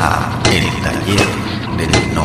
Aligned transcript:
a 0.00 0.40
El 0.52 0.64
Taller 0.82 1.26
del 1.76 2.14
No. 2.14 2.24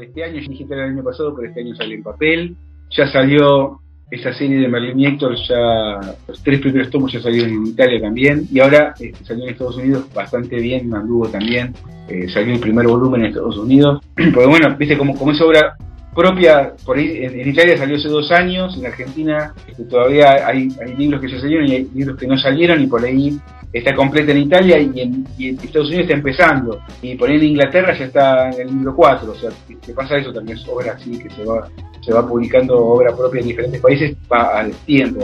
Este 0.00 0.24
año, 0.24 0.40
que 0.40 0.74
era 0.74 0.84
el 0.84 0.92
año 0.92 1.04
pasado, 1.04 1.34
pero 1.34 1.48
este 1.48 1.60
año 1.60 1.74
salió 1.76 1.96
en 1.96 2.02
papel. 2.02 2.56
Ya 2.90 3.10
salió 3.10 3.80
esa 4.10 4.34
serie 4.34 4.58
de 4.58 4.68
Merlin 4.68 4.98
y 4.98 5.06
Héctor, 5.06 5.36
ya 5.48 6.16
los 6.26 6.42
tres 6.42 6.60
primeros 6.60 6.90
tomos 6.90 7.12
ya 7.12 7.20
salieron 7.20 7.50
en 7.50 7.66
Italia 7.66 8.00
también. 8.00 8.46
Y 8.50 8.60
ahora 8.60 8.94
este, 8.98 9.24
salió 9.24 9.44
en 9.44 9.50
Estados 9.50 9.76
Unidos 9.76 10.12
bastante 10.12 10.56
bien, 10.56 10.92
anduvo 10.94 11.28
también. 11.28 11.74
Eh, 12.08 12.28
salió 12.28 12.54
el 12.54 12.60
primer 12.60 12.86
volumen 12.86 13.22
en 13.22 13.26
Estados 13.28 13.56
Unidos. 13.56 14.02
Porque 14.14 14.46
bueno, 14.46 14.76
viste, 14.76 14.98
como, 14.98 15.16
como 15.16 15.32
es 15.32 15.40
obra 15.40 15.76
propia, 16.14 16.72
por 16.84 16.98
ahí 16.98 17.24
en, 17.24 17.48
Italia 17.48 17.76
salió 17.76 17.96
hace 17.96 18.08
dos 18.08 18.30
años, 18.32 18.76
en 18.76 18.86
Argentina 18.86 19.54
este, 19.66 19.84
todavía 19.84 20.46
hay, 20.46 20.68
hay, 20.84 20.96
libros 20.96 21.20
que 21.20 21.30
ya 21.30 21.40
salieron 21.40 21.68
y 21.68 21.72
hay 21.72 21.90
libros 21.94 22.18
que 22.18 22.26
no 22.26 22.36
salieron 22.38 22.82
y 22.82 22.86
por 22.86 23.04
ahí 23.04 23.38
está 23.72 23.94
completa 23.94 24.32
en 24.32 24.38
Italia 24.38 24.78
y 24.78 25.00
en, 25.00 25.26
Estados 25.38 25.88
Unidos 25.88 26.02
está 26.02 26.14
empezando. 26.14 26.80
Y 27.02 27.14
por 27.14 27.28
ahí 27.28 27.36
en 27.36 27.44
Inglaterra 27.44 27.96
ya 27.96 28.06
está 28.06 28.50
en 28.50 28.68
el 28.68 28.74
libro 28.74 28.94
4, 28.96 29.30
o 29.30 29.34
sea, 29.34 29.50
que 29.84 29.92
pasa 29.92 30.18
eso 30.18 30.32
también, 30.32 30.58
es 30.58 30.68
obra 30.68 30.92
así 30.92 31.18
que 31.18 31.30
se 31.30 31.44
va 31.44 31.68
se 32.00 32.12
va 32.12 32.26
publicando 32.26 32.76
obra 32.78 33.14
propia 33.14 33.40
en 33.40 33.48
diferentes 33.48 33.80
países 33.80 34.16
va 34.30 34.58
al 34.60 34.72
tiempo. 34.86 35.20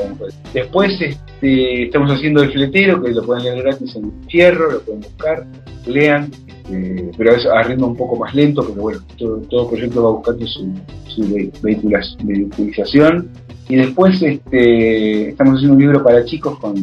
Después 0.53 1.01
este, 1.01 1.85
estamos 1.85 2.11
haciendo 2.13 2.43
el 2.43 2.53
fletero, 2.53 3.03
que 3.03 3.13
lo 3.13 3.25
pueden 3.25 3.45
leer 3.45 3.63
gratis 3.63 3.97
en 3.97 4.13
Fierro, 4.29 4.73
lo 4.73 4.81
pueden 4.81 5.01
buscar, 5.01 5.47
lean, 5.87 6.31
eh, 6.71 7.11
pero 7.17 7.35
es 7.35 7.47
a 7.47 7.63
ritmo 7.63 7.87
un 7.89 7.97
poco 7.97 8.17
más 8.17 8.35
lento, 8.35 8.63
pero 8.69 8.83
bueno, 8.83 9.01
todo, 9.17 9.69
proyecto 9.69 10.05
va 10.05 10.11
buscando 10.11 10.47
su, 10.47 10.75
su 11.09 11.51
vehiculización. 11.63 13.31
Y 13.69 13.77
después 13.77 14.23
este, 14.23 15.31
estamos 15.31 15.57
haciendo 15.57 15.75
un 15.75 15.81
libro 15.81 16.05
para 16.05 16.25
chicos 16.25 16.59
con 16.61 16.75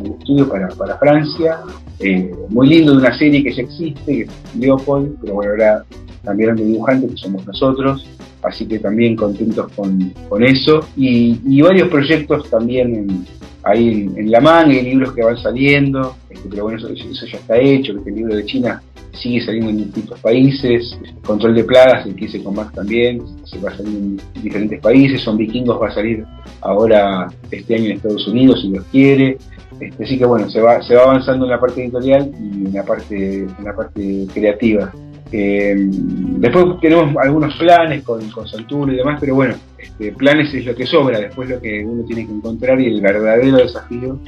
un 0.00 0.18
estudio 0.18 0.48
para, 0.48 0.68
para 0.68 0.98
Francia, 0.98 1.58
eh, 1.98 2.34
muy 2.48 2.68
lindo 2.68 2.92
de 2.92 2.98
una 2.98 3.16
serie 3.16 3.42
que 3.42 3.52
ya 3.52 3.62
existe, 3.62 4.00
que 4.04 4.22
es 4.22 4.30
Leopold, 4.56 5.18
pero 5.20 5.34
bueno, 5.34 5.52
ahora 5.52 5.84
cambiaron 6.24 6.56
de 6.56 6.64
dibujante, 6.64 7.08
que 7.08 7.16
somos 7.16 7.46
nosotros, 7.46 8.06
así 8.42 8.66
que 8.66 8.78
también 8.78 9.16
contentos 9.16 9.70
con, 9.72 10.12
con 10.28 10.42
eso. 10.42 10.80
Y, 10.96 11.60
varios 11.62 11.88
proyectos 11.88 12.48
también 12.50 12.94
en, 12.94 13.26
ahí 13.62 14.10
en, 14.16 14.30
la 14.30 14.40
manga, 14.40 14.70
hay 14.70 14.82
libros 14.82 15.12
que 15.12 15.22
van 15.22 15.36
saliendo, 15.38 16.16
este, 16.28 16.48
pero 16.48 16.64
bueno, 16.64 16.78
eso, 16.78 16.88
eso, 16.88 17.26
ya 17.26 17.38
está 17.38 17.58
hecho, 17.58 17.92
el 17.92 18.14
libro 18.14 18.34
de 18.34 18.44
China 18.44 18.82
sigue 19.12 19.44
saliendo 19.44 19.70
en 19.70 19.78
distintos 19.78 20.18
países, 20.20 20.96
Control 21.24 21.54
de 21.54 21.64
Plagas, 21.64 22.06
el 22.06 22.14
que 22.14 22.26
hice 22.26 22.42
con 22.42 22.54
Max 22.54 22.72
también, 22.72 23.22
se 23.44 23.58
va 23.58 23.70
a 23.70 23.76
salir 23.76 23.94
en 23.94 24.20
diferentes 24.42 24.80
países, 24.80 25.20
Son 25.20 25.36
Vikingos 25.36 25.80
va 25.80 25.88
a 25.88 25.94
salir 25.94 26.24
ahora 26.60 27.28
este 27.50 27.74
año 27.74 27.86
en 27.86 27.92
Estados 27.92 28.26
Unidos, 28.28 28.60
si 28.62 28.70
Dios 28.70 28.84
quiere, 28.90 29.38
este, 29.80 30.04
así 30.04 30.18
que 30.18 30.26
bueno, 30.26 30.48
se 30.50 30.60
va, 30.60 30.82
se 30.82 30.94
va 30.94 31.04
avanzando 31.04 31.46
en 31.46 31.50
la 31.50 31.60
parte 31.60 31.82
editorial 31.82 32.30
y 32.38 32.66
en 32.66 32.72
la 32.72 32.84
parte, 32.84 33.38
en 33.38 33.64
la 33.64 33.74
parte 33.74 34.26
creativa. 34.32 34.92
Eh, 35.32 35.74
después 35.78 36.64
tenemos 36.80 37.14
algunos 37.16 37.54
planes 37.54 38.02
con, 38.02 38.20
con 38.30 38.46
y 38.90 38.96
demás, 38.96 39.18
pero 39.20 39.36
bueno, 39.36 39.54
este, 39.78 40.12
planes 40.12 40.52
es 40.52 40.66
lo 40.66 40.74
que 40.74 40.86
sobra, 40.86 41.20
después 41.20 41.48
lo 41.48 41.60
que 41.60 41.84
uno 41.84 42.04
tiene 42.04 42.26
que 42.26 42.32
encontrar 42.32 42.80
y 42.80 42.86
el 42.86 43.00
verdadero 43.00 43.58
desafío 43.58 44.18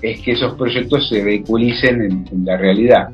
es 0.00 0.20
que 0.22 0.32
esos 0.32 0.54
proyectos 0.54 1.08
se 1.08 1.22
vehiculicen 1.22 2.26
en, 2.32 2.44
la 2.44 2.56
realidad. 2.56 3.10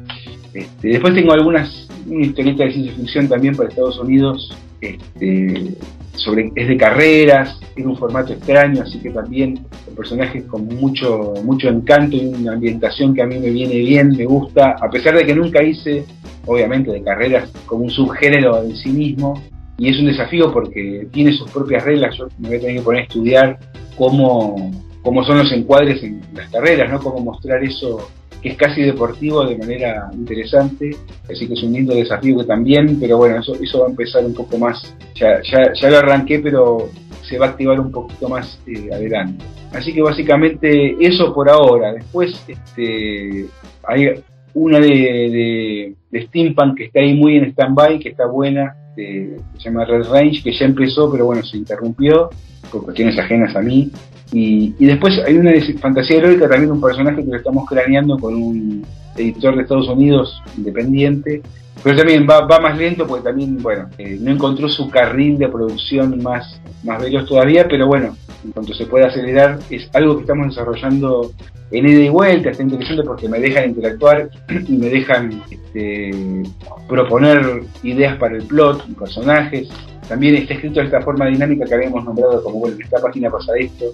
Este, 0.57 0.89
después 0.89 1.15
tengo 1.15 1.33
algunas, 1.33 1.87
una 2.07 2.25
historieta 2.25 2.65
de 2.65 2.73
ciencia 2.73 2.95
ficción 2.95 3.29
también 3.29 3.55
para 3.55 3.69
Estados 3.69 3.99
Unidos, 3.99 4.56
este, 4.81 5.75
sobre, 6.15 6.50
es 6.55 6.69
de 6.69 6.77
carreras, 6.78 7.61
tiene 7.75 7.91
un 7.91 7.97
formato 7.99 8.33
extraño, 8.33 8.83
así 8.83 8.99
que 8.99 9.11
también 9.11 9.61
el 9.87 9.94
personaje 9.94 10.47
con 10.47 10.67
mucho, 10.67 11.34
mucho 11.44 11.69
encanto 11.69 12.17
y 12.17 12.25
una 12.27 12.55
ambientación 12.55 13.12
que 13.15 13.21
a 13.21 13.27
mí 13.27 13.39
me 13.39 13.50
viene 13.50 13.77
bien, 13.81 14.17
me 14.17 14.25
gusta, 14.25 14.77
a 14.81 14.89
pesar 14.89 15.15
de 15.15 15.27
que 15.27 15.34
nunca 15.34 15.62
hice 15.62 16.06
obviamente 16.47 16.91
de 16.91 17.03
carreras 17.03 17.50
como 17.67 17.84
un 17.84 17.91
subgénero 17.91 18.62
en 18.62 18.75
sí 18.77 18.88
mismo, 18.88 19.43
y 19.77 19.91
es 19.91 19.99
un 19.99 20.06
desafío 20.06 20.50
porque 20.55 21.06
tiene 21.12 21.33
sus 21.34 21.50
propias 21.50 21.84
reglas, 21.84 22.17
yo 22.17 22.28
me 22.38 22.49
voy 22.49 22.56
a 22.56 22.61
tener 22.61 22.77
que 22.77 22.83
poner 22.83 23.00
a 23.03 23.05
estudiar 23.05 23.59
cómo, 23.99 24.71
cómo 25.03 25.23
son 25.25 25.37
los 25.37 25.53
encuadres 25.53 26.03
en 26.03 26.23
las 26.33 26.49
carreras, 26.49 26.91
¿no? 26.91 26.99
cómo 26.99 27.21
mostrar 27.21 27.62
eso 27.62 28.09
que 28.43 28.51
es 28.51 28.57
casi 28.57 28.83
deportivo 28.83 29.45
de 29.45 29.57
manera 29.57 30.11
interesante, 30.13 30.91
así 31.31 31.47
que 31.47 31.55
es 31.55 31.63
un 31.63 31.73
lindo 31.73 31.95
desafío 31.95 32.39
que 32.39 32.45
también, 32.45 32.99
pero 33.01 33.19
bueno, 33.19 33.41
eso, 33.41 33.55
eso 33.61 33.81
va 33.81 33.87
a 33.87 33.91
empezar 33.91 34.25
un 34.25 34.35
poco 34.35 34.59
más, 34.59 34.95
ya, 35.15 35.41
ya, 35.43 35.73
ya 35.73 35.91
lo 35.91 35.99
arranqué, 35.99 36.39
pero 36.41 36.91
se 37.29 37.39
va 37.39 37.47
a 37.47 37.49
activar 37.51 37.81
un 37.81 37.91
poquito 37.91 38.29
más 38.29 38.61
eh, 38.67 38.89
adelante. 38.93 39.45
Así 39.73 39.93
que 39.93 40.01
básicamente 40.01 40.97
eso 41.01 41.35
por 41.35 41.51
ahora. 41.51 41.93
Después 41.93 42.43
este, 42.47 43.47
hay 43.83 44.23
una 44.55 44.79
de, 44.79 45.95
Steampunk 46.15 46.79
que 46.79 46.85
está 46.85 47.01
ahí 47.01 47.15
muy 47.15 47.37
en 47.37 47.47
stand-by, 47.51 47.99
que 47.99 48.11
está 48.11 48.27
buena, 48.27 48.75
se 48.95 49.39
llama 49.59 49.85
Red 49.85 50.09
Range, 50.09 50.43
que 50.43 50.53
ya 50.53 50.65
empezó, 50.65 51.11
pero 51.13 51.27
bueno, 51.27 51.43
se 51.43 51.59
interrumpió 51.59 52.31
por 52.71 52.85
cuestiones 52.85 53.19
ajenas 53.19 53.55
a 53.55 53.61
mí. 53.61 53.91
Y, 54.32 54.72
después 54.84 55.19
hay 55.25 55.37
una 55.37 55.53
fantasía 55.81 56.19
heroica, 56.19 56.48
también 56.48 56.72
un 56.72 56.81
personaje 56.81 57.25
que 57.25 57.31
lo 57.31 57.37
estamos 57.37 57.69
craneando 57.69 58.19
con 58.19 58.34
un 58.34 58.84
editor 59.16 59.56
de 59.56 59.62
Estados 59.62 59.88
Unidos 59.88 60.42
independiente, 60.56 61.42
pero 61.82 61.97
también 61.97 62.26
va, 62.28 62.47
más 62.60 62.76
lento 62.76 63.06
porque 63.06 63.25
también, 63.25 63.62
bueno, 63.62 63.88
eh, 63.98 64.19
no 64.20 64.32
encontró 64.32 64.69
su 64.69 64.91
carril 64.91 65.38
de 65.38 65.48
producción 65.48 66.22
más, 66.22 66.60
más 66.82 67.00
veloz 67.00 67.26
todavía, 67.28 67.69
pero 67.69 67.87
bueno, 67.87 68.16
en 68.44 68.53
cuanto 68.53 68.75
se 68.75 68.87
pueda 68.87 69.06
acelerar, 69.06 69.59
es 69.70 69.88
algo 69.94 70.16
que 70.16 70.22
estamos 70.22 70.48
desarrollando 70.48 71.32
en 71.70 71.88
ida 71.88 72.00
y 72.00 72.08
vuelta, 72.08 72.50
está 72.50 72.62
interesante 72.62 73.03
porque 73.04 73.28
me 73.28 73.41
dejan 73.41 73.70
interactuar 73.70 74.31
y 74.69 74.72
me 74.72 74.88
dejan 74.88 75.43
este, 75.50 76.43
proponer 76.88 77.62
ideas 77.82 78.16
para 78.19 78.37
el 78.37 78.44
plot 78.44 78.84
y 78.88 78.93
personajes. 78.93 79.69
También 80.08 80.37
está 80.37 80.54
escrito 80.54 80.81
de 80.81 80.87
esta 80.87 81.03
forma 81.03 81.26
dinámica 81.26 81.64
que 81.64 81.75
habíamos 81.75 82.04
nombrado 82.04 82.43
como, 82.44 82.60
bueno, 82.60 82.76
en 82.76 82.82
esta 82.82 83.00
página 83.00 83.28
pasa 83.28 83.53
esto, 83.58 83.87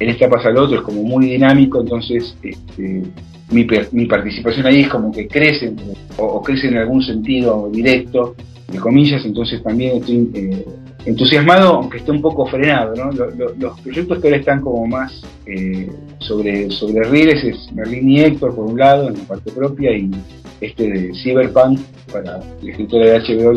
en 0.00 0.08
esta 0.08 0.28
pasa 0.28 0.50
lo 0.50 0.64
otro, 0.64 0.78
es 0.78 0.82
como 0.82 1.02
muy 1.02 1.26
dinámico, 1.26 1.80
entonces 1.80 2.34
este, 2.42 3.02
mi, 3.50 4.06
participación 4.06 4.66
ahí 4.66 4.80
es 4.80 4.88
como 4.88 5.12
que 5.12 5.28
crece, 5.28 5.74
o, 6.16 6.42
crece 6.42 6.68
en 6.68 6.78
algún 6.78 7.02
sentido 7.02 7.68
directo, 7.70 8.34
de 8.72 8.78
comillas, 8.78 9.24
entonces 9.26 9.62
también 9.62 9.98
estoy 9.98 10.30
eh, 10.34 10.64
entusiasmado, 11.04 11.74
aunque 11.74 11.98
esté 11.98 12.12
un 12.12 12.22
poco 12.22 12.46
frenado. 12.46 12.94
los 13.58 13.80
proyectos 13.80 14.18
que 14.20 14.28
ahora 14.28 14.38
están 14.38 14.60
como 14.62 14.86
más 14.86 15.22
eh, 15.44 15.90
sobre, 16.20 16.70
sobre 16.70 17.02
Riles 17.04 17.44
es 17.44 17.72
Merlin 17.72 18.08
y 18.08 18.20
Héctor, 18.20 18.54
por 18.54 18.66
un 18.66 18.78
lado, 18.78 19.08
en 19.08 19.18
la 19.18 19.24
parte 19.24 19.50
propia, 19.50 19.94
y 19.94 20.10
este 20.62 20.88
de 20.88 21.12
Cyberpunk 21.22 21.80
para 22.12 22.38
la 22.38 22.70
escritora 22.70 23.10
de 23.10 23.18
HBO 23.18 23.54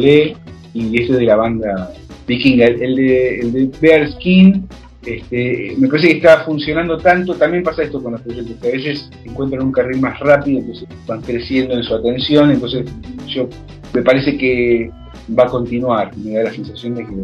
y 0.73 1.01
este 1.01 1.13
de 1.13 1.23
la 1.23 1.35
banda 1.35 1.93
Viking. 2.27 2.59
El, 2.59 2.95
de, 2.95 3.39
el 3.39 3.51
de 3.53 3.69
Bear 3.79 4.11
Skin, 4.13 4.67
este, 5.05 5.75
me 5.77 5.87
parece 5.87 6.09
que 6.09 6.15
está 6.15 6.43
funcionando 6.43 6.97
tanto. 6.97 7.35
También 7.35 7.63
pasa 7.63 7.83
esto 7.83 8.01
con 8.01 8.13
los 8.13 8.21
proyectos, 8.21 8.55
que 8.61 8.67
a 8.67 8.71
veces 8.71 9.09
encuentran 9.25 9.63
un 9.63 9.71
carril 9.71 9.99
más 10.01 10.19
rápido, 10.19 10.59
entonces 10.59 10.87
van 11.07 11.21
creciendo 11.21 11.73
en 11.73 11.83
su 11.83 11.95
atención. 11.95 12.51
Entonces, 12.51 12.85
yo 13.27 13.47
me 13.93 14.01
parece 14.01 14.37
que 14.37 14.89
va 15.37 15.43
a 15.43 15.47
continuar, 15.47 16.15
me 16.17 16.33
da 16.33 16.43
la 16.43 16.51
sensación 16.51 16.95
de 16.95 17.05
que, 17.05 17.15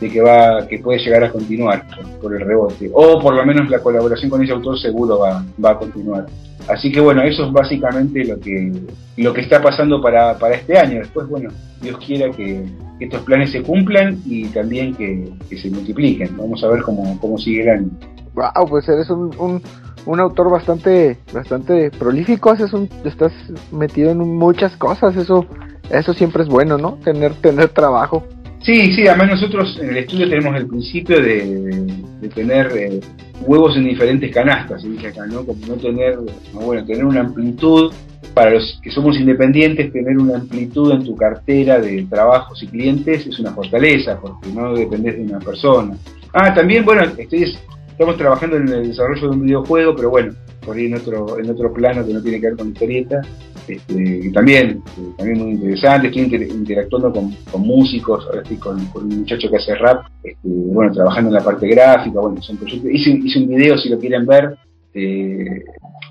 de 0.00 0.12
que 0.12 0.20
va 0.20 0.66
que 0.66 0.78
puede 0.78 0.98
llegar 0.98 1.24
a 1.24 1.32
continuar 1.32 1.86
por, 2.20 2.34
el 2.34 2.40
rebote, 2.40 2.90
o 2.92 3.18
por 3.20 3.34
lo 3.34 3.44
menos 3.46 3.70
la 3.70 3.80
colaboración 3.80 4.30
con 4.30 4.42
ese 4.42 4.52
autor 4.52 4.78
seguro 4.78 5.18
va, 5.18 5.44
va 5.62 5.70
a 5.70 5.78
continuar. 5.78 6.26
Así 6.68 6.90
que 6.90 7.00
bueno, 7.00 7.22
eso 7.22 7.46
es 7.46 7.52
básicamente 7.52 8.24
lo 8.24 8.40
que, 8.40 8.72
lo 9.16 9.32
que 9.32 9.40
está 9.40 9.62
pasando 9.62 10.00
para, 10.02 10.36
para 10.36 10.56
este 10.56 10.76
año. 10.76 10.98
Después, 10.98 11.28
bueno, 11.28 11.50
Dios 11.80 11.96
quiera 12.04 12.30
que, 12.30 12.64
estos 12.98 13.20
planes 13.22 13.52
se 13.52 13.62
cumplan 13.62 14.20
y 14.24 14.46
también 14.46 14.94
que, 14.94 15.30
se 15.56 15.70
multipliquen. 15.70 16.36
Vamos 16.36 16.62
a 16.64 16.68
ver 16.68 16.82
cómo, 16.82 17.18
cómo 17.20 17.38
sigue 17.38 17.62
el 17.62 17.68
año. 17.68 17.90
Wow, 18.34 18.68
pues 18.68 18.88
eres 18.88 19.08
un, 19.10 19.62
un, 20.06 20.20
autor 20.20 20.50
bastante, 20.50 21.18
bastante 21.32 21.90
prolífico, 21.90 22.50
haces 22.50 22.70
estás 23.04 23.32
metido 23.70 24.10
en 24.10 24.18
muchas 24.18 24.76
cosas, 24.76 25.16
eso 25.16 25.46
eso 25.90 26.12
siempre 26.14 26.42
es 26.42 26.48
bueno, 26.48 26.78
¿no? 26.78 26.98
Tener, 27.04 27.34
tener 27.34 27.68
trabajo. 27.68 28.26
Sí, 28.62 28.94
sí, 28.94 29.06
además 29.06 29.40
nosotros 29.40 29.78
en 29.80 29.90
el 29.90 29.98
estudio 29.98 30.28
tenemos 30.28 30.56
el 30.56 30.66
principio 30.66 31.20
de, 31.20 31.86
tener 32.34 32.72
eh, 32.76 33.00
huevos 33.42 33.76
en 33.76 33.84
diferentes 33.84 34.34
canastas, 34.34 34.82
se 34.82 34.88
dice 34.88 35.08
acá, 35.08 35.24
¿no? 35.26 35.44
Como 35.44 35.64
no 35.66 35.74
tener, 35.74 36.18
bueno, 36.52 36.84
tener 36.84 37.04
una 37.04 37.20
amplitud, 37.20 37.92
para 38.36 38.50
los 38.50 38.78
que 38.82 38.90
somos 38.90 39.16
independientes, 39.18 39.90
tener 39.92 40.18
una 40.18 40.36
amplitud 40.36 40.92
en 40.92 41.04
tu 41.04 41.16
cartera 41.16 41.78
de 41.78 42.06
trabajos 42.10 42.62
y 42.62 42.66
clientes 42.66 43.26
es 43.26 43.38
una 43.38 43.52
fortaleza, 43.52 44.20
porque 44.20 44.50
no 44.50 44.74
dependes 44.74 45.16
de 45.16 45.22
una 45.22 45.38
persona. 45.38 45.96
Ah, 46.34 46.52
también, 46.52 46.84
bueno, 46.84 47.02
estoy, 47.16 47.56
estamos 47.88 48.18
trabajando 48.18 48.56
en 48.58 48.68
el 48.68 48.88
desarrollo 48.88 49.30
de 49.30 49.36
un 49.36 49.42
videojuego, 49.42 49.96
pero 49.96 50.10
bueno, 50.10 50.34
por 50.64 50.76
ahí 50.76 50.84
en 50.84 50.96
otro, 50.96 51.38
en 51.38 51.48
otro 51.48 51.72
plano 51.72 52.06
que 52.06 52.12
no 52.12 52.20
tiene 52.20 52.38
que 52.38 52.48
ver 52.48 52.56
con 52.56 52.68
historieta, 52.68 53.22
este, 53.68 54.30
también, 54.32 54.82
eh, 54.98 55.12
también 55.16 55.38
muy 55.38 55.50
interesante, 55.52 56.08
estoy 56.08 56.22
interactuando 56.22 57.12
con, 57.12 57.34
músicos, 57.60 58.24
ahora 58.26 58.42
estoy 58.42 58.56
con, 58.56 58.76
un 58.94 59.20
muchacho 59.20 59.48
que 59.50 59.56
hace 59.56 59.74
rap, 59.74 60.06
este, 60.22 60.38
bueno, 60.44 60.92
trabajando 60.92 61.30
en 61.30 61.34
la 61.34 61.44
parte 61.44 61.66
gráfica, 61.68 62.20
bueno, 62.20 62.40
son 62.42 62.56
proyectos, 62.56 62.90
hice, 62.90 63.10
hice 63.10 63.38
un 63.40 63.48
video 63.48 63.76
si 63.78 63.88
lo 63.88 63.98
quieren 63.98 64.26
ver, 64.26 64.56
este, 64.96 65.64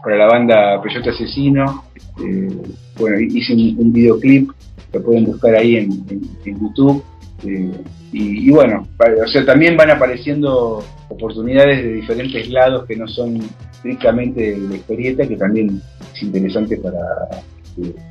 para 0.04 0.18
la 0.18 0.28
banda 0.28 0.82
Peyote 0.82 1.10
Asesino. 1.10 1.84
Este, 1.96 2.56
bueno, 3.00 3.20
hice 3.20 3.54
un, 3.54 3.92
videoclip, 3.92 4.52
lo 4.94 5.04
pueden 5.04 5.26
buscar 5.26 5.56
ahí 5.56 5.78
en, 5.78 6.06
YouTube. 6.46 7.04
Este, 7.38 7.72
y, 8.12 8.50
bueno, 8.52 8.88
o 9.00 9.28
sea, 9.28 9.46
también 9.46 9.76
van 9.76 9.90
apareciendo 9.90 10.84
oportunidades 11.10 11.84
de 11.84 11.94
diferentes 11.94 12.50
lados 12.50 12.86
que 12.86 12.96
no 12.96 13.08
son 13.08 13.40
estrictamente 13.86 14.42
de 14.60 14.78
historieta, 14.78 15.28
que 15.28 15.38
también 15.38 15.80
es 16.14 16.24
interesante 16.24 16.78
para, 16.78 16.98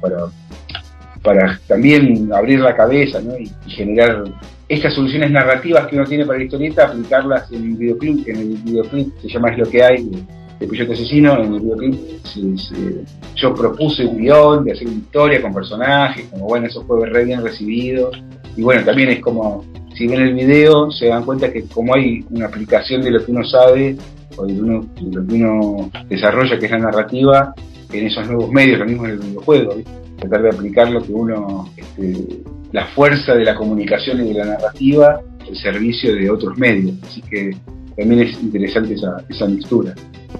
para, 0.00 0.26
para 1.22 1.60
también 1.66 2.32
abrir 2.32 2.60
la 2.60 2.76
cabeza 2.76 3.20
y, 3.20 3.50
generar 3.70 4.22
estas 4.68 4.94
soluciones 4.94 5.32
narrativas 5.32 5.88
que 5.88 5.96
uno 5.96 6.04
tiene 6.06 6.24
para 6.24 6.38
la 6.38 6.44
historieta, 6.44 6.86
aplicarlas 6.86 7.50
en 7.50 7.64
el 7.64 7.74
videoclip, 7.76 8.28
en 8.28 8.36
el 8.36 8.48
videoclip 8.58 9.08
se 9.20 9.28
llama 9.28 9.50
Es 9.50 9.58
lo 9.58 9.66
que 9.68 9.82
hay, 9.82 10.04
de, 10.60 10.66
de 10.66 10.92
Asesino, 10.92 11.42
en 11.42 11.54
el 11.54 11.60
videoclip 11.60 11.94
yo 13.34 13.52
propuse 13.52 14.06
un 14.06 14.18
guion 14.18 14.64
de 14.64 14.72
hacer 14.72 14.86
una 14.86 14.96
historia 14.96 15.42
con 15.42 15.52
personajes, 15.52 16.26
como 16.30 16.46
bueno, 16.46 16.66
eso 16.66 16.84
fue 16.84 17.04
re 17.08 17.24
bien 17.24 17.42
recibido, 17.42 18.12
y 18.56 18.62
bueno, 18.62 18.84
también 18.84 19.08
es 19.08 19.20
como, 19.20 19.64
si 19.96 20.06
ven 20.06 20.20
el 20.20 20.34
video, 20.34 20.90
se 20.92 21.08
dan 21.08 21.24
cuenta 21.24 21.52
que 21.52 21.64
como 21.64 21.94
hay 21.94 22.24
una 22.30 22.46
aplicación 22.46 23.02
de 23.02 23.10
lo 23.10 23.24
que 23.24 23.32
uno 23.32 23.44
sabe, 23.44 23.96
o 24.36 24.46
lo 24.46 25.26
que 25.26 25.34
uno 25.34 25.90
desarrolla, 26.08 26.58
que 26.58 26.66
es 26.66 26.70
la 26.70 26.78
narrativa, 26.78 27.54
en 27.92 28.06
esos 28.06 28.26
nuevos 28.26 28.50
medios, 28.50 28.78
lo 28.78 28.86
mismo 28.86 29.04
en 29.06 29.12
el 29.12 29.18
videojuego, 29.18 29.76
tratar 30.18 30.42
de 30.42 30.48
aplicar 30.48 30.90
lo 30.90 31.02
que 31.02 31.12
uno, 31.12 31.70
este, 31.76 32.42
la 32.72 32.86
fuerza 32.86 33.34
de 33.34 33.44
la 33.44 33.54
comunicación 33.54 34.24
y 34.24 34.32
de 34.32 34.34
la 34.34 34.44
narrativa 34.46 35.20
al 35.46 35.56
servicio 35.56 36.14
de 36.14 36.30
otros 36.30 36.56
medios. 36.58 36.96
Así 37.02 37.22
que 37.22 37.56
también 37.96 38.22
es 38.22 38.42
interesante 38.42 38.94
esa, 38.94 39.16
esa 39.28 39.46
mixtura. 39.46 39.94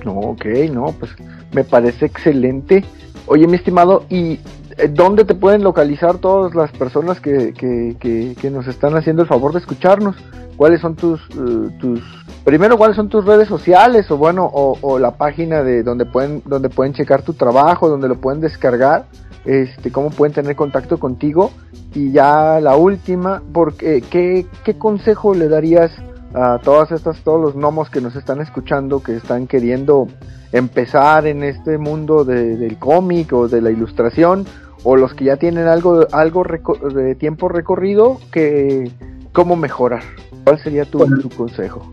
No, 0.05 0.13
ok, 0.13 0.45
no, 0.73 0.87
pues 0.99 1.13
me 1.53 1.65
parece 1.65 2.07
excelente. 2.07 2.85
Oye, 3.27 3.47
mi 3.47 3.57
estimado, 3.57 4.05
¿y 4.11 4.39
eh, 4.77 4.89
dónde 4.91 5.25
te 5.25 5.35
pueden 5.35 5.63
localizar 5.63 6.19
todas 6.19 6.55
las 6.55 6.73
personas 6.73 7.21
que, 7.21 7.53
que, 7.53 8.35
que, 8.41 8.51
nos 8.51 8.67
están 8.67 8.97
haciendo 8.97 9.23
el 9.23 9.29
favor 9.29 9.53
de 9.53 9.61
escucharnos? 9.61 10.17
¿Cuáles 10.57 10.81
son 10.81 10.97
tus, 10.97 11.21
eh, 11.31 11.71
tus 11.81 12.01
primero 12.45 12.77
cuáles 12.77 12.97
son 12.97 13.09
tus 13.09 13.25
redes 13.25 13.49
sociales 13.49 14.11
o 14.11 14.17
bueno 14.17 14.49
o, 14.53 14.99
la 14.99 15.13
página 15.13 15.63
de 15.63 15.83
donde 15.83 16.05
pueden 16.05 16.43
donde 16.45 16.69
pueden 16.69 16.93
checar 16.93 17.23
tu 17.23 17.35
trabajo, 17.35 17.89
donde 17.89 18.09
lo 18.09 18.17
pueden 18.17 18.41
descargar? 18.41 19.07
este, 19.45 19.91
cómo 19.91 20.11
pueden 20.11 20.35
tener 20.35 20.57
contacto 20.57 20.99
contigo. 20.99 21.51
Y 21.95 22.13
ya 22.13 22.61
la 22.61 22.77
última, 22.77 23.43
porque, 23.53 24.03
¿qué, 24.11 24.47
¿qué 24.65 24.79
consejo 24.79 25.35
le 25.35 25.49
darías 25.49 25.93
a 26.35 26.59
todas 26.59 26.91
estas, 26.91 27.21
todos 27.23 27.41
los 27.41 27.55
gnomos 27.55 27.91
que 27.91 28.01
nos 28.01 28.17
están 28.17 28.41
escuchando, 28.41 29.03
que 29.03 29.17
están 29.17 29.47
queriendo 29.47 30.09
empezar 30.51 31.27
en 31.27 31.45
este 31.45 31.79
mundo 31.79 32.25
del 32.25 32.79
cómic 32.79 33.33
o 33.33 33.49
de 33.49 33.61
la 33.61 33.71
ilustración, 33.71 34.45
o 34.83 34.97
los 34.97 35.15
que 35.15 35.27
ya 35.27 35.37
tienen 35.37 35.67
algo, 35.67 36.07
algo 36.13 36.45
de 36.93 37.15
tiempo 37.15 37.49
recorrido, 37.49 38.19
que 38.33 38.91
cómo 39.35 39.57
mejorar? 39.57 40.03
¿Cuál 40.45 40.59
sería 40.61 40.85
tu, 40.85 41.05
tu 41.21 41.29
consejo? 41.29 41.93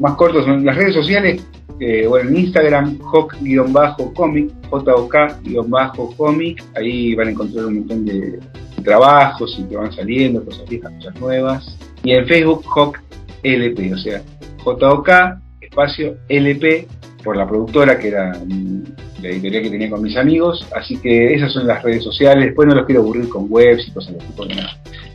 Más 0.00 0.14
corto 0.14 0.42
son 0.42 0.64
las 0.64 0.74
redes 0.76 0.94
sociales, 0.94 1.46
eh, 1.78 2.06
bueno, 2.06 2.30
en 2.30 2.38
Instagram, 2.38 2.98
hoc-comic, 3.02 4.50
J-O-K-comic, 4.70 6.64
ahí 6.76 7.14
van 7.14 7.28
a 7.28 7.30
encontrar 7.30 7.66
un 7.66 7.80
montón 7.80 8.04
de 8.06 8.40
trabajos 8.82 9.56
y 9.58 9.64
que 9.64 9.76
van 9.76 9.92
saliendo, 9.92 10.44
cosas 10.44 10.68
viejas, 10.68 10.92
cosas 10.94 11.20
nuevas. 11.20 11.78
Y 12.02 12.12
en 12.12 12.26
Facebook, 12.26 12.64
Hoc 12.74 12.98
LP, 13.42 13.92
o 13.92 13.98
sea, 13.98 14.22
J-O-K, 14.64 15.40
espacio 15.60 16.16
LP, 16.28 16.88
por 17.22 17.36
la 17.36 17.46
productora 17.46 17.98
que 17.98 18.08
era 18.08 18.32
la 18.32 19.28
editorial 19.28 19.62
que 19.64 19.70
tenía 19.70 19.90
con 19.90 20.02
mis 20.02 20.16
amigos, 20.16 20.66
así 20.74 20.96
que 20.96 21.34
esas 21.34 21.52
son 21.52 21.66
las 21.66 21.82
redes 21.82 22.02
sociales, 22.02 22.46
después 22.46 22.66
no 22.66 22.74
los 22.74 22.86
quiero 22.86 23.02
aburrir 23.02 23.28
con 23.28 23.46
webs 23.50 23.86
y 23.86 23.92
cosas 23.92 24.14
de 24.14 24.20
tipo, 24.20 24.46
no, 24.46 24.54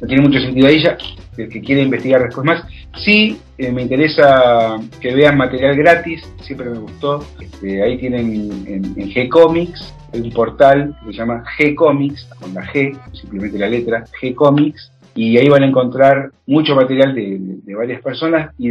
no 0.02 0.08
tiene 0.08 0.22
mucho 0.22 0.40
sentido 0.40 0.68
ahí 0.68 0.84
ya, 0.84 0.96
el 1.38 1.50
que 1.50 1.62
quiere 1.62 1.82
investigar 1.82 2.24
después 2.24 2.46
más. 2.46 2.64
Sí, 2.98 3.40
eh, 3.58 3.72
me 3.72 3.84
interesa 3.84 4.78
que 5.00 5.14
vean 5.14 5.38
material 5.38 5.76
gratis, 5.76 6.24
siempre 6.42 6.70
me 6.70 6.80
gustó. 6.80 7.26
Este, 7.40 7.84
ahí 7.84 7.98
tienen 7.98 8.66
en, 8.68 8.96
G-Comics, 8.96 9.94
un 10.14 10.32
portal 10.32 10.96
que 11.06 11.12
se 11.12 11.18
llama 11.18 11.44
G-Comics, 11.58 12.26
con 12.40 12.54
la 12.54 12.64
G, 12.64 12.98
simplemente 13.14 13.58
la 13.58 13.68
letra, 13.68 14.06
G-Comics, 14.22 14.92
y 15.14 15.38
ahí 15.38 15.48
van 15.48 15.64
a 15.64 15.68
encontrar 15.68 16.32
mucho 16.46 16.76
material 16.76 17.16
de, 17.16 17.38
de 17.40 17.76
varias 17.76 18.02
personas 18.02 18.54
y 18.58 18.70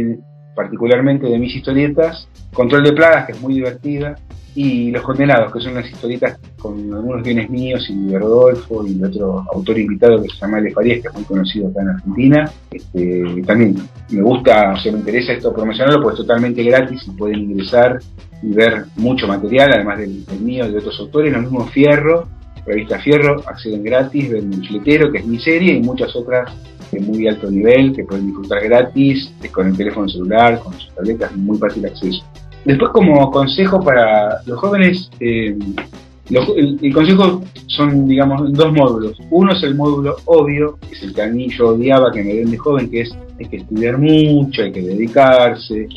particularmente 0.55 1.27
de 1.27 1.37
mis 1.37 1.55
historietas, 1.55 2.27
Control 2.53 2.83
de 2.83 2.93
Plagas, 2.93 3.25
que 3.25 3.33
es 3.33 3.41
muy 3.41 3.53
divertida, 3.53 4.15
y 4.55 4.89
Los 4.89 5.03
Condenados, 5.03 5.51
que 5.51 5.59
son 5.59 5.73
unas 5.73 5.89
historietas 5.89 6.39
con 6.57 6.73
algunos 6.93 7.21
bienes 7.21 7.49
míos 7.49 7.85
y 7.89 8.07
de 8.07 8.17
Rodolfo 8.17 8.87
y 8.87 8.93
de 8.93 9.07
otro 9.07 9.43
autor 9.53 9.77
invitado 9.77 10.23
que 10.23 10.29
se 10.29 10.37
llama 10.37 10.57
Ale 10.57 10.71
Farías, 10.71 11.01
que 11.01 11.09
es 11.09 11.13
muy 11.13 11.23
conocido 11.25 11.67
acá 11.67 11.81
en 11.81 11.89
Argentina. 11.89 12.51
Este, 12.71 13.43
también 13.45 13.75
me 14.09 14.21
gusta, 14.21 14.71
o 14.71 14.77
sea, 14.77 14.93
me 14.93 14.99
interesa 14.99 15.33
esto 15.33 15.53
promocionarlo, 15.53 16.01
pues 16.01 16.13
es 16.13 16.25
totalmente 16.25 16.63
gratis 16.63 17.03
y 17.05 17.11
pueden 17.11 17.39
ingresar 17.39 17.99
y 18.41 18.53
ver 18.53 18.85
mucho 18.95 19.27
material, 19.27 19.71
además 19.73 19.99
del, 19.99 20.23
mío 20.39 20.65
y 20.65 20.71
de 20.71 20.77
otros 20.77 20.99
autores, 21.01 21.33
lo 21.33 21.41
mismo 21.41 21.65
Fierro, 21.67 22.27
revista 22.65 22.99
Fierro, 22.99 23.43
acceden 23.47 23.83
gratis, 23.83 24.31
ven 24.31 24.53
el 24.53 24.65
fletero, 24.65 25.11
que 25.11 25.17
es 25.19 25.25
mi 25.25 25.39
serie, 25.39 25.73
y 25.73 25.81
muchas 25.81 26.15
otras 26.15 26.49
de 26.91 26.99
muy 26.99 27.27
alto 27.27 27.49
nivel 27.49 27.93
que 27.93 28.03
pueden 28.03 28.27
disfrutar 28.27 28.63
gratis, 28.63 29.31
con 29.51 29.67
el 29.67 29.77
teléfono 29.77 30.07
celular, 30.07 30.59
con 30.59 30.73
sus 30.73 30.93
tabletas, 30.95 31.35
muy 31.35 31.57
fácil 31.57 31.85
acceso. 31.85 32.23
Después, 32.63 32.91
como 32.91 33.29
consejo 33.31 33.83
para 33.83 34.41
los 34.45 34.59
jóvenes, 34.59 35.09
eh, 35.19 35.55
el, 36.29 36.93
consejo 36.93 37.43
son, 37.67 38.07
digamos, 38.07 38.51
dos 38.53 38.73
módulos. 38.73 39.17
Uno 39.29 39.53
es 39.53 39.61
el 39.63 39.75
módulo 39.75 40.15
obvio, 40.25 40.77
que 40.81 40.95
es 40.95 41.03
el 41.03 41.13
que 41.13 41.21
a 41.21 41.27
mí 41.27 41.47
yo 41.49 41.69
odiaba 41.69 42.11
que 42.11 42.23
me 42.23 42.33
den 42.33 42.49
de 42.49 42.57
joven, 42.57 42.89
que 42.89 43.01
es 43.01 43.15
hay 43.39 43.45
que 43.47 43.57
estudiar 43.57 43.97
mucho, 43.97 44.63
hay 44.63 44.71
que 44.71 44.81
dedicarse. 44.81 45.87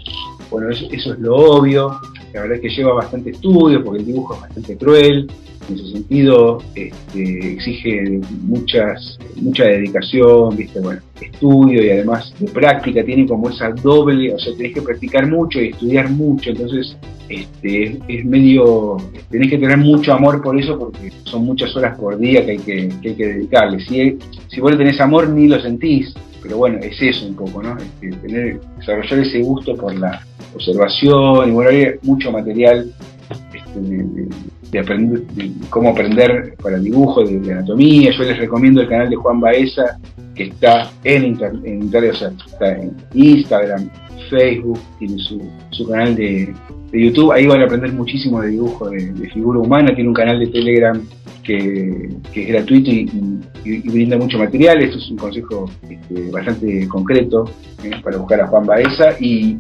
Bueno, 0.50 0.70
eso, 0.70 0.86
eso 0.90 1.14
es 1.14 1.18
lo 1.20 1.36
obvio. 1.36 1.98
La 2.34 2.42
verdad 2.42 2.56
es 2.56 2.62
que 2.62 2.68
lleva 2.68 2.94
bastante 2.94 3.30
estudio 3.30 3.82
porque 3.82 4.00
el 4.00 4.06
dibujo 4.06 4.34
es 4.34 4.40
bastante 4.42 4.76
cruel 4.76 5.30
en 5.68 5.74
ese 5.74 5.92
sentido 5.92 6.62
este, 6.74 7.52
exige 7.52 8.20
muchas, 8.42 9.18
mucha 9.36 9.64
dedicación, 9.64 10.56
¿viste? 10.56 10.80
Bueno, 10.80 11.00
estudio 11.20 11.84
y 11.84 11.90
además 11.90 12.32
de 12.38 12.48
práctica, 12.48 13.04
tiene 13.04 13.26
como 13.26 13.50
esa 13.50 13.70
doble, 13.70 14.34
o 14.34 14.38
sea, 14.38 14.54
tenés 14.56 14.74
que 14.74 14.82
practicar 14.82 15.26
mucho 15.28 15.60
y 15.60 15.68
estudiar 15.68 16.10
mucho, 16.10 16.50
entonces 16.50 16.96
este, 17.28 17.98
es 18.08 18.24
medio, 18.24 18.96
tenés 19.30 19.50
que 19.50 19.58
tener 19.58 19.76
mucho 19.78 20.12
amor 20.12 20.42
por 20.42 20.58
eso 20.58 20.78
porque 20.78 21.12
son 21.24 21.44
muchas 21.44 21.74
horas 21.76 21.98
por 21.98 22.18
día 22.18 22.44
que 22.44 22.52
hay 22.52 22.58
que, 22.58 22.88
que, 23.02 23.08
hay 23.10 23.14
que 23.14 23.26
dedicarle. 23.26 23.80
Si, 23.80 24.18
si 24.48 24.60
vos 24.60 24.72
le 24.72 24.78
tenés 24.78 25.00
amor 25.00 25.28
ni 25.28 25.48
lo 25.48 25.60
sentís, 25.60 26.14
pero 26.42 26.56
bueno, 26.56 26.78
es 26.78 27.00
eso 27.00 27.26
un 27.26 27.34
poco, 27.34 27.62
¿no? 27.62 27.76
Este, 27.76 28.10
tener, 28.26 28.60
desarrollar 28.78 29.18
ese 29.18 29.42
gusto 29.42 29.74
por 29.74 29.94
la 29.94 30.22
observación 30.54 31.48
y 31.48 31.52
bueno, 31.52 31.70
hay 31.70 31.86
mucho 32.02 32.32
material 32.32 32.90
aprender, 34.76 35.22
cómo 35.70 35.90
aprender 35.90 36.54
para 36.62 36.78
dibujo, 36.78 37.24
de, 37.24 37.52
anatomía. 37.52 38.10
Yo 38.12 38.24
les 38.24 38.38
recomiendo 38.38 38.82
el 38.82 38.88
canal 38.88 39.08
de 39.08 39.16
Juan 39.16 39.40
Baeza, 39.40 39.98
que 40.34 40.44
está 40.44 40.90
en, 41.04 41.24
internet, 41.24 42.12
o 42.12 42.16
sea, 42.16 42.30
está 42.46 42.76
en 42.76 42.96
Instagram, 43.14 43.88
Facebook, 44.28 44.78
tiene 44.98 45.18
su, 45.18 45.40
su 45.70 45.88
canal 45.88 46.14
de, 46.14 46.54
YouTube. 46.92 47.32
Ahí 47.32 47.46
van 47.46 47.60
a 47.60 47.64
aprender 47.64 47.92
muchísimo 47.92 48.40
de 48.40 48.48
dibujo 48.48 48.88
de, 48.90 49.12
figura 49.32 49.58
humana. 49.58 49.94
Tiene 49.94 50.08
un 50.08 50.14
canal 50.14 50.38
de 50.38 50.46
Telegram 50.48 51.00
que, 51.42 52.08
es 52.34 52.48
gratuito 52.48 52.90
y, 52.90 53.08
brinda 53.90 54.16
mucho 54.16 54.38
material. 54.38 54.82
Esto 54.82 54.98
es 54.98 55.10
un 55.10 55.16
consejo 55.18 55.70
este, 55.88 56.30
bastante 56.30 56.88
concreto 56.88 57.50
eh, 57.84 57.90
para 58.02 58.16
buscar 58.16 58.40
a 58.40 58.46
Juan 58.46 58.66
Baeza. 58.66 59.16
Y 59.20 59.56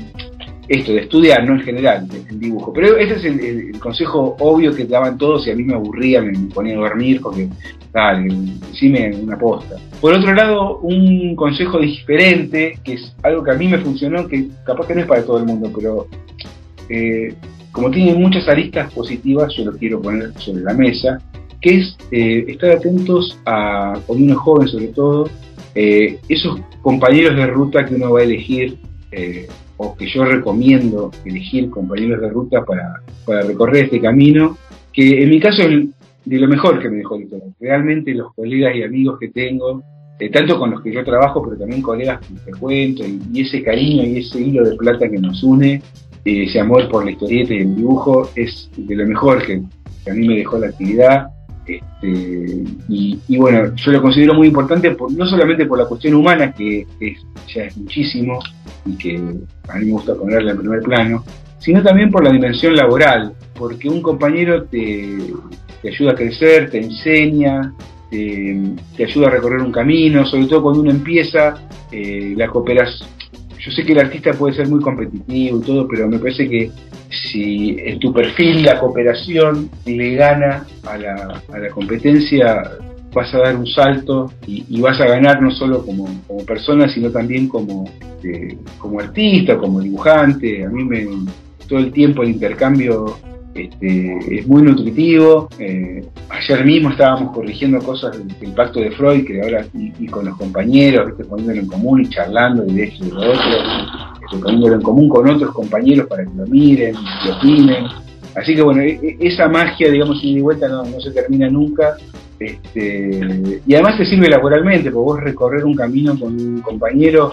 esto 0.68 0.92
de 0.92 1.00
estudiar, 1.00 1.44
no 1.46 1.54
en 1.54 1.60
general, 1.60 2.06
el 2.28 2.38
dibujo. 2.38 2.72
Pero 2.72 2.96
ese 2.98 3.14
es 3.14 3.24
el, 3.24 3.78
consejo 3.80 4.36
obvio 4.38 4.74
que 4.74 4.84
daban 4.84 5.16
todos 5.16 5.46
y 5.46 5.50
a 5.50 5.54
mí 5.54 5.64
me 5.64 5.74
aburría, 5.74 6.20
me 6.20 6.32
ponía 6.52 6.74
a 6.74 6.80
dormir 6.80 7.20
porque, 7.22 7.48
dale, 7.92 8.34
decime 8.70 9.10
una 9.16 9.38
posta. 9.38 9.76
Por 10.00 10.12
otro 10.12 10.34
lado, 10.34 10.78
un 10.78 11.34
consejo 11.36 11.78
diferente, 11.78 12.78
que 12.84 12.94
es 12.94 13.14
algo 13.22 13.42
que 13.42 13.50
a 13.50 13.54
mí 13.54 13.68
me 13.68 13.78
funcionó, 13.78 14.28
que 14.28 14.48
capaz 14.64 14.86
que 14.86 14.94
no 14.94 15.00
es 15.00 15.06
para 15.06 15.24
todo 15.24 15.38
el 15.38 15.46
mundo, 15.46 15.70
pero 15.74 16.06
eh, 16.88 17.34
como 17.72 17.90
tiene 17.90 18.14
muchas 18.14 18.46
aristas 18.48 18.92
positivas, 18.92 19.54
yo 19.56 19.64
lo 19.64 19.72
quiero 19.72 20.02
poner 20.02 20.32
sobre 20.38 20.62
la 20.62 20.74
mesa, 20.74 21.20
que 21.60 21.78
es 21.78 21.96
eh, 22.10 22.44
estar 22.48 22.72
atentos 22.72 23.38
a, 23.46 23.98
cuando 24.06 24.24
uno 24.24 24.36
joven 24.36 24.68
sobre 24.68 24.88
todo, 24.88 25.30
eh, 25.74 26.18
esos 26.28 26.60
compañeros 26.82 27.36
de 27.36 27.46
ruta 27.46 27.84
que 27.86 27.94
uno 27.94 28.12
va 28.12 28.20
a 28.20 28.24
elegir 28.24 28.78
o 29.78 29.96
que 29.96 30.06
yo 30.08 30.24
recomiendo 30.24 31.10
elegir 31.24 31.70
compañeros 31.70 32.20
de 32.20 32.28
ruta 32.28 32.64
para, 32.64 33.00
recorrer 33.46 33.84
este 33.84 34.00
camino, 34.00 34.56
que 34.92 35.22
en 35.22 35.30
mi 35.30 35.40
caso 35.40 35.62
es 35.62 35.86
de 36.24 36.38
lo 36.38 36.48
mejor 36.48 36.80
que 36.80 36.90
me 36.90 36.98
dejó 36.98 37.16
el 37.16 37.28
Realmente 37.60 38.12
los 38.12 38.34
colegas 38.34 38.74
y 38.76 38.82
amigos 38.82 39.18
que 39.18 39.28
tengo, 39.28 39.82
eh, 40.18 40.30
tanto 40.30 40.58
con 40.58 40.72
los 40.72 40.82
que 40.82 40.92
yo 40.92 41.04
trabajo, 41.04 41.42
pero 41.42 41.56
también 41.56 41.80
colegas 41.80 42.20
que 42.20 42.34
te 42.50 42.58
cuento, 42.58 43.04
y, 43.06 43.40
ese 43.40 43.62
cariño 43.62 44.04
y 44.04 44.18
ese 44.18 44.40
hilo 44.40 44.68
de 44.68 44.76
plata 44.76 45.08
que 45.08 45.18
nos 45.18 45.42
une, 45.42 45.80
ese 46.24 46.60
amor 46.60 46.88
por 46.90 47.04
la 47.04 47.12
historieta 47.12 47.54
y 47.54 47.58
el 47.58 47.76
dibujo 47.76 48.28
es 48.34 48.68
de 48.76 48.96
lo 48.96 49.06
mejor 49.06 49.46
que, 49.46 49.62
a 50.10 50.14
mí 50.14 50.26
me 50.26 50.36
dejó 50.36 50.58
la 50.58 50.68
actividad. 50.68 51.28
Este, 51.68 52.64
y, 52.88 53.36
bueno, 53.36 53.74
yo 53.76 53.92
lo 53.92 54.00
considero 54.02 54.34
muy 54.34 54.48
importante 54.48 54.96
no 55.10 55.26
solamente 55.26 55.66
por 55.66 55.78
la 55.78 55.84
cuestión 55.86 56.14
humana, 56.14 56.52
que 56.52 56.86
ya 57.54 57.64
es 57.64 57.76
muchísimo 57.76 58.38
y 58.86 58.96
que 58.96 59.16
a 59.68 59.78
mí 59.78 59.86
me 59.86 59.92
gusta 59.92 60.14
ponerla 60.14 60.52
en 60.52 60.58
primer 60.58 60.80
plano, 60.80 61.24
sino 61.58 61.82
también 61.82 62.10
por 62.10 62.24
la 62.24 62.30
dimensión 62.30 62.74
laboral, 62.74 63.34
porque 63.54 63.88
un 63.88 64.00
compañero 64.00 64.64
te, 64.64 65.18
ayuda 65.84 66.12
a 66.12 66.14
crecer, 66.14 66.70
te 66.70 66.78
enseña, 66.78 67.74
te, 68.10 69.04
ayuda 69.04 69.26
a 69.26 69.30
recorrer 69.30 69.60
un 69.60 69.72
camino, 69.72 70.24
sobre 70.24 70.46
todo 70.46 70.62
cuando 70.62 70.80
uno 70.80 70.90
empieza, 70.90 71.54
eh, 71.92 72.34
la 72.36 72.48
cooperación. 72.48 73.17
Yo 73.68 73.74
sé 73.74 73.84
que 73.84 73.92
el 73.92 73.98
artista 73.98 74.32
puede 74.32 74.54
ser 74.54 74.66
muy 74.66 74.80
competitivo 74.80 75.58
y 75.58 75.60
todo, 75.60 75.86
pero 75.86 76.08
me 76.08 76.18
parece 76.18 76.48
que 76.48 76.70
si 77.10 77.76
en 77.78 77.98
tu 77.98 78.14
perfil 78.14 78.62
la 78.62 78.80
cooperación 78.80 79.68
le 79.84 80.14
gana 80.14 80.64
a 80.86 80.96
la, 80.96 81.42
a 81.52 81.58
la 81.58 81.68
competencia, 81.68 82.62
vas 83.12 83.34
a 83.34 83.38
dar 83.40 83.56
un 83.56 83.66
salto 83.66 84.32
y, 84.46 84.80
vas 84.80 84.98
a 85.02 85.06
ganar 85.06 85.42
no 85.42 85.50
solo 85.50 85.84
como, 85.84 86.08
como 86.26 86.46
persona, 86.46 86.88
sino 86.88 87.10
también 87.10 87.46
como, 87.46 87.84
este, 88.00 88.56
como 88.78 89.00
artista, 89.00 89.58
como 89.58 89.80
dibujante. 89.80 90.64
A 90.64 90.70
mí 90.70 90.84
me, 90.84 91.06
todo 91.68 91.80
el 91.80 91.92
tiempo 91.92 92.22
el 92.22 92.30
intercambio 92.30 93.18
este, 93.64 94.38
es 94.38 94.46
muy 94.46 94.62
nutritivo. 94.62 95.48
Eh, 95.58 96.04
ayer 96.30 96.64
mismo 96.64 96.90
estábamos 96.90 97.34
corrigiendo 97.34 97.78
cosas 97.80 98.16
del, 98.16 98.52
pacto 98.52 98.80
de 98.80 98.90
Freud, 98.92 99.26
que 99.26 99.42
ahora 99.42 99.66
y, 99.74 100.06
con 100.06 100.26
los 100.26 100.36
compañeros, 100.36 101.12
poniéndolo 101.28 101.60
en 101.60 101.66
común 101.66 102.02
y 102.02 102.08
charlando 102.08 102.64
de 102.64 102.84
esto 102.84 103.04
y 103.04 103.08
de 103.08 103.14
lo 103.14 103.20
otro, 103.20 103.42
este, 104.22 104.38
poniéndolo 104.40 104.74
en 104.74 104.82
común 104.82 105.08
con 105.08 105.28
otros 105.28 105.52
compañeros 105.52 106.06
para 106.06 106.24
que 106.24 106.30
lo 106.36 106.46
miren, 106.46 106.94
lo 107.24 107.36
opinen. 107.36 107.84
Así 108.34 108.54
que 108.54 108.62
bueno, 108.62 108.82
e, 108.82 109.00
e, 109.02 109.16
esa 109.20 109.48
magia, 109.48 109.90
digamos, 109.90 110.20
sin 110.20 110.36
de 110.36 110.42
vuelta 110.42 110.68
no, 110.68 110.84
se 111.00 111.10
termina 111.10 111.48
nunca. 111.48 111.96
Este, 112.38 113.60
y 113.66 113.74
además 113.74 113.98
te 113.98 114.06
sirve 114.06 114.28
laboralmente, 114.28 114.90
porque 114.90 115.04
vos 115.04 115.20
recorrer 115.20 115.64
un 115.64 115.74
camino 115.74 116.16
con 116.18 116.34
un 116.34 116.60
compañero 116.60 117.32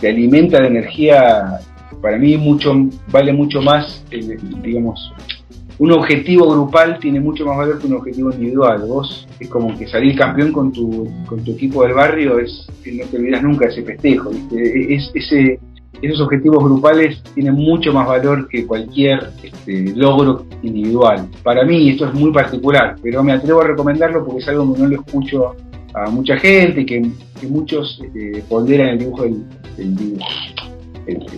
te, 0.00 0.08
alimenta 0.08 0.60
de 0.60 0.68
energía, 0.68 1.60
para 2.00 2.18
mí 2.18 2.36
mucho 2.36 2.74
vale 3.10 3.32
mucho 3.32 3.60
más, 3.62 4.04
eh, 4.10 4.36
digamos, 4.62 5.12
un 5.78 5.92
objetivo 5.92 6.50
grupal 6.50 6.98
tiene 6.98 7.20
mucho 7.20 7.46
más 7.46 7.56
valor 7.56 7.78
que 7.78 7.86
un 7.86 7.94
objetivo 7.94 8.32
individual. 8.32 8.84
Vos 8.86 9.28
es 9.38 9.48
como 9.48 9.76
que 9.78 9.86
salir 9.86 10.16
campeón 10.16 10.52
con 10.52 10.72
tu, 10.72 11.08
con 11.26 11.44
tu 11.44 11.52
equipo 11.52 11.84
del 11.84 11.94
barrio, 11.94 12.38
es 12.40 12.66
no 12.92 13.04
te 13.06 13.16
olvidas 13.16 13.42
nunca 13.42 13.68
ese 13.68 13.82
festejo. 13.84 14.30
Esos 16.00 16.20
objetivos 16.20 16.62
grupales 16.62 17.22
tienen 17.34 17.54
mucho 17.54 17.92
más 17.92 18.06
valor 18.06 18.48
que 18.48 18.66
cualquier 18.66 19.30
este, 19.42 19.94
logro 19.96 20.46
individual. 20.62 21.28
Para 21.42 21.64
mí 21.64 21.90
esto 21.90 22.06
es 22.06 22.14
muy 22.14 22.32
particular, 22.32 22.96
pero 23.02 23.22
me 23.22 23.32
atrevo 23.32 23.62
a 23.62 23.68
recomendarlo 23.68 24.24
porque 24.24 24.40
es 24.40 24.48
algo 24.48 24.74
que 24.74 24.80
no 24.80 24.88
lo 24.88 24.94
escucho 24.96 25.56
a 25.94 26.10
mucha 26.10 26.36
gente, 26.36 26.86
que, 26.86 27.02
que 27.40 27.46
muchos 27.48 28.00
eh, 28.14 28.42
ponderan 28.48 28.90
el 28.90 28.98
dibujo 28.98 29.24
del, 29.24 30.18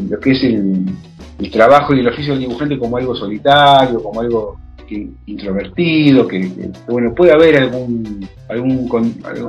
lo 0.08 0.20
que 0.20 0.32
es 0.32 0.44
el, 0.44 1.50
trabajo 1.50 1.94
y 1.94 2.00
el 2.00 2.08
oficio 2.08 2.34
del 2.34 2.42
dibujante 2.42 2.78
como 2.78 2.96
algo 2.96 3.14
solitario, 3.14 4.02
como 4.02 4.20
algo 4.20 4.58
introvertido, 5.26 6.26
que, 6.26 6.70
bueno, 6.88 7.14
puede 7.14 7.32
haber 7.32 7.56
algún, 7.58 8.28
algún, 8.48 8.90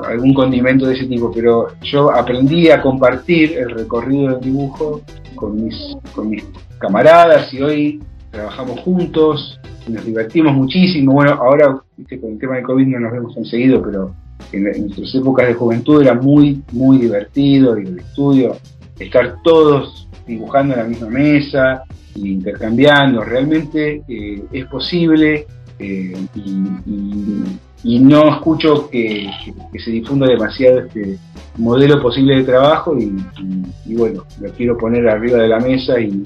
algún 0.08 0.34
condimento 0.34 0.86
de 0.86 0.96
ese 0.96 1.08
tipo, 1.08 1.32
pero 1.32 1.68
yo 1.82 2.12
aprendí 2.12 2.70
a 2.70 2.82
compartir 2.82 3.58
el 3.58 3.72
recorrido 3.72 4.30
del 4.30 4.42
dibujo 4.42 5.01
con 5.36 5.63
mis, 5.63 5.75
con 6.13 6.30
mis 6.30 6.44
camaradas 6.78 7.51
y 7.54 7.62
hoy 7.62 8.04
trabajamos 8.30 8.80
juntos, 8.82 9.60
nos 9.88 10.06
divertimos 10.06 10.54
muchísimo. 10.54 11.13
Bueno, 11.13 11.32
ahora 11.34 11.82
con 12.22 12.32
el 12.32 12.40
tema 12.40 12.56
del 12.56 12.66
COVID 12.66 12.88
no 12.88 13.00
nos 13.00 13.12
vemos 13.12 13.36
tan 13.36 13.46
seguido, 13.46 13.82
pero 13.82 14.13
en, 14.51 14.63
nuestras 14.63 15.13
épocas 15.16 15.48
de 15.48 15.54
juventud 15.54 16.01
era 16.01 16.13
muy, 16.13 16.62
muy 16.72 16.98
divertido 17.00 17.78
y 17.78 17.86
el 17.86 18.00
estudio, 18.00 18.56
estar 19.00 19.38
todos 19.44 20.08
dibujando 20.31 20.73
en 20.73 20.79
la 20.79 20.85
misma 20.85 21.09
mesa 21.09 21.83
intercambiando, 22.15 23.23
realmente 23.23 24.03
eh, 24.07 24.43
es 24.51 24.65
posible 24.65 25.45
eh, 25.79 26.13
y, 27.83 28.00
no 28.00 28.35
escucho 28.35 28.89
que, 28.89 29.29
se 29.83 29.91
difunda 29.91 30.27
demasiado 30.27 30.81
este 30.81 31.17
modelo 31.57 32.01
posible 32.01 32.38
de 32.38 32.43
trabajo 32.43 32.95
y, 32.97 33.95
bueno, 33.95 34.23
lo 34.39 34.51
quiero 34.53 34.77
poner 34.77 35.07
arriba 35.09 35.39
de 35.39 35.47
la 35.47 35.59
mesa 35.59 36.00
y, 36.00 36.23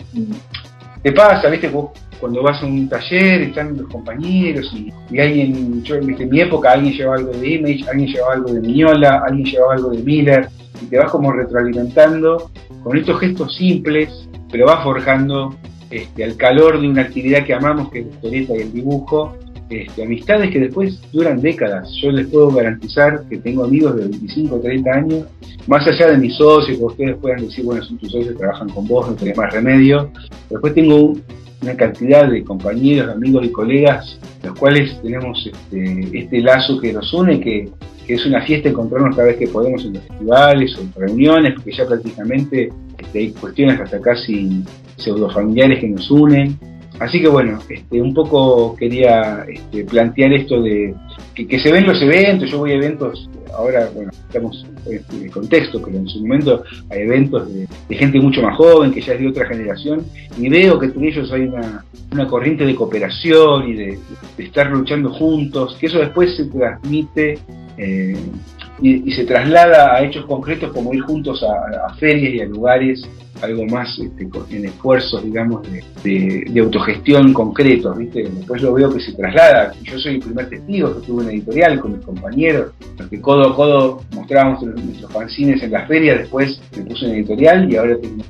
te 1.02 1.12
pasa, 1.12 1.50
viste, 1.50 1.70
vos 1.70 1.92
cuando 2.20 2.42
vas 2.42 2.62
a 2.64 2.66
un 2.66 2.90
taller, 2.90 3.42
están 3.44 3.78
los 3.78 3.88
compañeros 3.88 4.74
y, 4.74 5.20
alguien, 5.20 5.84
yo 5.84 5.96
en 5.96 6.30
mi 6.30 6.42
época 6.42 6.72
alguien 6.72 6.94
llevaba 6.94 7.18
algo 7.18 7.32
de 7.32 7.48
Image, 7.48 7.86
alguien 7.90 8.10
llevaba 8.10 8.34
algo 8.34 8.54
de 8.54 8.62
Miñola, 8.62 9.24
alguien 9.28 9.46
llevaba 9.46 9.74
algo 9.76 9.90
de 9.92 10.04
Miller, 10.04 10.50
y 10.82 10.86
te 10.86 10.98
vas 10.98 11.12
como 11.12 11.32
retroalimentando 11.32 12.52
con 12.84 12.98
estos 12.98 13.20
gestos 13.20 13.56
simples, 13.56 14.10
pero 14.52 14.68
vas 14.68 14.84
forjando 14.84 15.56
este, 15.90 16.24
al 16.24 16.36
calor 16.36 16.82
de 16.82 16.90
una 16.90 17.04
actividad 17.04 17.46
que 17.46 17.54
amamos, 17.54 17.92
que 17.92 18.00
es 18.00 18.06
la 18.06 18.12
historieta 18.14 18.58
y 18.58 18.62
el 18.62 18.74
dibujo, 18.74 19.36
este, 19.70 20.04
amistades 20.04 20.52
que 20.52 20.60
después 20.60 21.02
duran 21.12 21.42
décadas. 21.42 21.90
Yo 22.02 22.12
les 22.12 22.28
puedo 22.28 22.52
garantizar 22.52 23.24
que 23.30 23.38
tengo 23.38 23.64
amigos 23.64 23.96
de 23.96 24.08
25 24.08 24.56
o 24.56 24.60
30 24.60 24.92
años, 24.92 25.26
más 25.68 25.88
allá 25.88 26.12
de 26.12 26.18
mis 26.18 26.36
socios, 26.36 26.78
que 26.78 26.84
ustedes 26.84 27.18
puedan 27.18 27.42
decir, 27.42 27.66
bueno, 27.66 27.84
son 27.84 27.98
tus 27.98 28.12
socios, 28.12 28.38
trabajan 28.38 28.70
con 28.70 28.88
vos, 28.88 29.10
no 29.10 29.16
tenés 29.16 29.38
más 29.38 29.52
remedio. 29.52 30.12
Después 30.50 30.74
tengo 30.74 31.14
una 31.62 31.76
cantidad 31.76 32.30
de 32.30 32.44
compañeros, 32.44 33.16
amigos 33.16 33.46
y 33.46 33.50
colegas, 33.50 34.20
los 34.44 34.58
cuales 34.60 35.02
tenemos 35.02 35.50
este, 35.52 36.20
este 36.20 36.42
lazo 36.42 36.80
que 36.80 36.94
nos 36.94 37.12
une, 37.14 37.40
que, 37.40 37.70
es 38.14 38.26
una 38.26 38.42
fiesta 38.42 38.70
encontrarnos 38.70 39.16
cada 39.16 39.30
vez 39.30 39.38
que 39.38 39.48
podemos 39.48 39.84
en 39.84 39.94
los 39.94 40.04
festivales 40.04 40.78
o 40.78 40.82
en 40.82 40.94
reuniones, 40.94 41.54
porque 41.56 41.72
ya 41.72 41.86
prácticamente 41.86 42.70
este, 42.98 43.20
hay 43.20 43.32
cuestiones 43.32 43.80
hasta 43.80 44.00
casi 44.00 44.64
pseudo 44.96 45.30
familiares 45.30 45.80
que 45.80 45.88
nos 45.88 46.10
unen. 46.12 46.58
Así 47.00 47.22
que 47.22 47.28
bueno, 47.28 47.60
este, 47.68 48.02
un 48.02 48.14
poco 48.14 48.76
quería 48.76 49.46
este, 49.50 49.84
plantear 49.84 50.34
esto 50.34 50.62
de 50.62 50.94
que, 51.34 51.46
que 51.46 51.60
se 51.60 51.72
ven 51.72 51.86
los 51.86 52.02
eventos, 52.02 52.50
yo 52.50 52.60
voy 52.60 52.72
a 52.72 52.76
eventos 52.76 53.30
ahora, 53.56 53.90
bueno, 53.94 54.12
estamos 54.28 54.66
en 54.86 55.24
el 55.24 55.32
contexto, 55.32 55.82
pero 55.84 55.98
en 55.98 56.08
su 56.08 56.20
momento 56.20 56.64
hay 56.90 57.02
eventos 57.02 57.52
de, 57.54 57.68
gente 57.90 58.20
mucho 58.20 58.42
más 58.42 58.56
joven, 58.58 58.92
que 58.92 59.02
ya 59.02 59.14
es 59.14 59.20
de 59.20 59.28
otra 59.28 59.48
generación, 59.48 60.06
y 60.38 60.50
veo 60.50 60.78
que 60.80 60.88
entre 60.88 61.08
ellos 61.08 61.32
hay 61.32 61.42
una, 61.42 61.84
corriente 62.30 62.66
de 62.66 62.76
cooperación 62.76 63.70
y 63.70 63.74
de, 63.74 64.00
estar 64.38 64.70
luchando 64.72 65.12
juntos, 65.12 65.78
que 65.80 65.88
eso 65.88 66.00
después 66.00 66.36
se 66.36 66.46
transmite 66.46 67.40
eh, 67.78 68.18
y, 68.82 69.12
se 69.14 69.26
traslada 69.26 69.96
a 69.96 70.04
hechos 70.04 70.26
concretos 70.26 70.72
como 70.74 70.94
ir 70.94 71.02
juntos 71.02 71.44
a, 71.44 71.94
ferias 71.96 72.34
y 72.34 72.40
a 72.42 72.46
lugares 72.46 73.08
algo 73.42 73.66
más 73.66 74.00
este, 74.00 74.28
en 74.56 74.66
esfuerzos, 74.66 75.24
digamos, 75.24 75.68
de, 76.04 76.60
autogestión 76.60 77.34
concretos, 77.34 77.98
¿viste? 77.98 78.24
Después 78.24 78.62
lo 78.62 78.74
veo 78.74 78.94
que 78.94 79.02
se 79.02 79.14
traslada. 79.14 79.74
Yo 79.84 80.00
soy 80.00 80.16
el 80.16 80.20
primer 80.22 80.50
testigo, 80.50 80.96
que 80.96 81.06
tuve 81.06 81.24
una 81.24 81.32
editorial 81.32 81.80
con 81.80 81.98
mis 81.98 82.06
compañeros, 82.06 82.72
que 83.10 83.20
codo 83.20 83.50
a 83.50 83.56
codo 83.56 84.02
mostrábamos 84.14 84.64
nuestros 84.64 85.12
fanzines 85.12 85.62
en 85.64 85.72
las 85.72 85.88
ferias, 85.88 86.20
después 86.20 86.62
me 86.78 86.84
puse 86.84 87.06
en 87.08 87.16
editorial 87.16 87.72
y 87.72 87.76
ahora 87.76 87.98
tengo 88.02 88.24